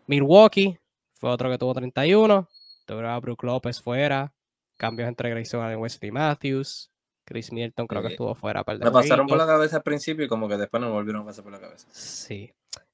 [0.07, 0.79] Milwaukee
[1.13, 2.47] fue otro que tuvo 31.
[2.87, 4.33] Tuvieron a Brook López fuera.
[4.77, 6.91] Cambios entre Grayson Allen, Wesley Matthews.
[7.23, 8.13] Chris Milton creo que Sí.
[8.15, 8.63] estuvo fuera.
[8.65, 11.25] Me pasaron por la cabeza al principio y como que después no me volvieron a
[11.25, 11.87] pasar por la cabeza.
[11.91, 12.51] Sí.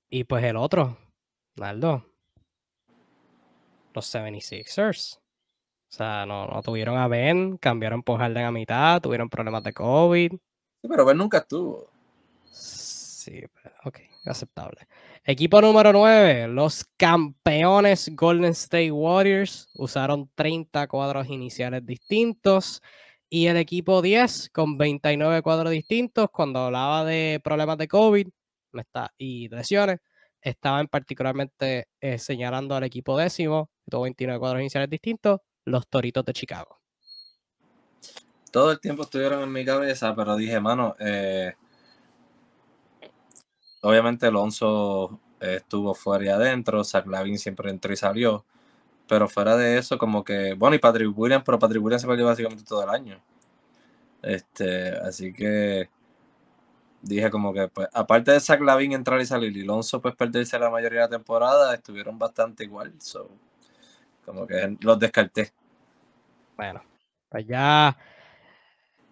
[0.09, 0.97] Y pues el otro,
[1.55, 2.03] Naldo.
[3.93, 5.21] Los 76ers.
[5.89, 9.73] O sea, no, no tuvieron a Ben, cambiaron por Harden a mitad, tuvieron problemas de
[9.73, 10.31] COVID.
[10.31, 11.89] Sí, pero Ben nunca estuvo.
[12.51, 13.43] Sí,
[13.83, 14.87] ok, aceptable.
[15.23, 22.81] Equipo número 9, los campeones Golden State Warriors usaron 30 cuadros iniciales distintos.
[23.29, 26.29] Y el equipo 10 con 29 cuadros distintos.
[26.31, 28.27] Cuando hablaba de problemas de COVID
[28.71, 29.99] me está, y lesiones,
[30.41, 36.25] estaban particularmente eh, señalando al equipo décimo, que tuvo 29 cuadros iniciales distintos, los Toritos
[36.25, 36.79] de Chicago.
[38.51, 41.53] Todo el tiempo estuvieron en mi cabeza, pero dije, mano, eh,
[43.81, 48.45] obviamente Alonso estuvo fuera y adentro, Zach Lavin siempre entró y salió.
[49.07, 52.25] Pero fuera de eso, como que, bueno, y Patrick Williams, pero Patrick Williams se perdió
[52.25, 53.21] básicamente todo el año.
[54.21, 55.89] Este, así que
[57.01, 60.59] dije como que, pues, aparte de Zach Lavin entrar y salir y Alonso pues perderse
[60.59, 62.93] la mayoría de la temporada, estuvieron bastante igual.
[62.99, 63.29] So,
[64.25, 65.53] como que los descarté.
[66.57, 66.81] Bueno,
[67.29, 67.95] pues ya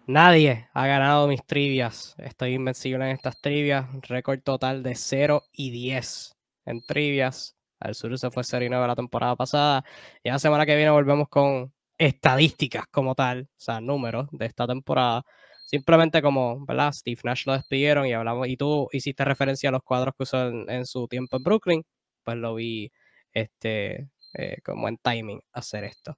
[0.06, 2.14] nadie ha ganado mis trivias.
[2.18, 3.86] Estoy invencible en estas trivias.
[4.02, 6.36] Récord total de 0 y 10
[6.66, 7.56] en trivias.
[7.80, 9.84] Al sur se fue 0 y 9 la temporada pasada.
[10.24, 14.66] Y la semana que viene volvemos con estadísticas como tal, o sea, números de esta
[14.66, 15.22] temporada.
[15.66, 16.92] Simplemente como, ¿verdad?
[16.92, 20.48] Steve Nash lo despidieron y hablamos, y tú hiciste referencia a los cuadros que usó
[20.48, 21.84] en, su tiempo en Brooklyn,
[22.24, 22.92] pues lo vi
[23.32, 26.16] este, eh, como en timing hacer esto.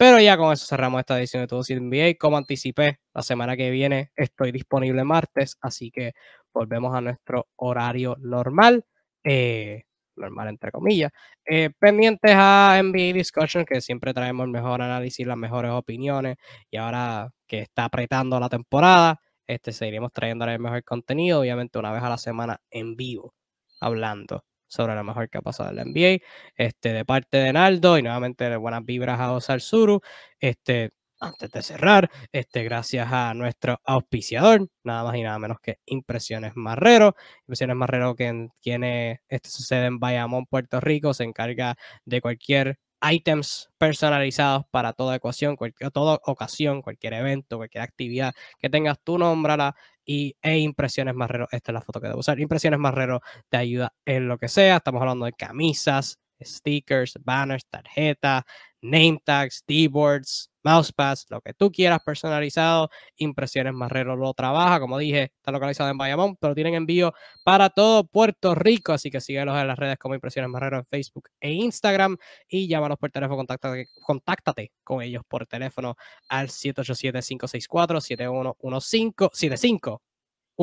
[0.00, 2.16] Pero ya con eso cerramos esta edición de Todo NBA.
[2.18, 6.14] Como anticipé, la semana que viene estoy disponible martes, así que
[6.54, 8.86] volvemos a nuestro horario normal.
[9.22, 9.82] Eh,
[10.16, 11.12] normal entre comillas,
[11.44, 16.38] eh, pendientes a NBA Discussion, que siempre traemos el mejor análisis, las mejores opiniones,
[16.70, 21.92] y ahora que está apretando la temporada, este, seguiremos trayendo el mejor contenido, obviamente una
[21.92, 23.34] vez a la semana en vivo,
[23.80, 26.24] hablando sobre lo mejor que ha pasado en la NBA,
[26.56, 30.00] este, de parte de Naldo, y nuevamente buenas vibras a Osar Suru,
[30.38, 35.78] este, antes de cerrar, este, gracias a nuestro auspiciador, nada más y nada menos que
[35.84, 37.14] Impresiones Marrero.
[37.42, 41.76] Impresiones Marrero, que tiene, este sucede en Bayamón, Puerto Rico, se encarga
[42.06, 48.70] de cualquier items personalizados para toda ecuación, cualquier, toda ocasión, cualquier evento, cualquier actividad que
[48.70, 49.74] tengas, tú nómbrala
[50.04, 53.94] y e Impresiones Marrero, esta es la foto que debo usar, Impresiones Marrero te ayuda
[54.04, 58.44] en lo que sea, estamos hablando de camisas, stickers, banners, tarjetas,
[58.82, 62.90] name tags, D-boards, mousepads, lo que tú quieras personalizado.
[63.16, 67.12] Impresiones Marrero lo trabaja, como dije, está localizado en Bayamón, pero tienen envío
[67.44, 71.28] para todo Puerto Rico, así que síguelos en las redes como Impresiones Marrero en Facebook
[71.40, 72.16] e Instagram
[72.48, 75.96] y llámalos por teléfono, contáctate, contáctate con ellos por teléfono
[76.28, 80.02] al 787-564-7115, 75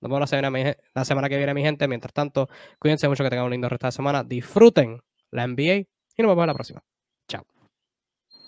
[0.00, 1.88] Nos vemos la semana, la semana que viene, mi gente.
[1.88, 2.48] Mientras tanto,
[2.78, 4.22] cuídense mucho, que tengan un lindo resto de semana.
[4.22, 5.00] Disfruten
[5.30, 5.86] la NBA y
[6.18, 6.82] nos vemos la próxima.
[7.28, 7.44] Chao.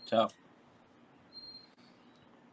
[0.07, 0.29] Chao.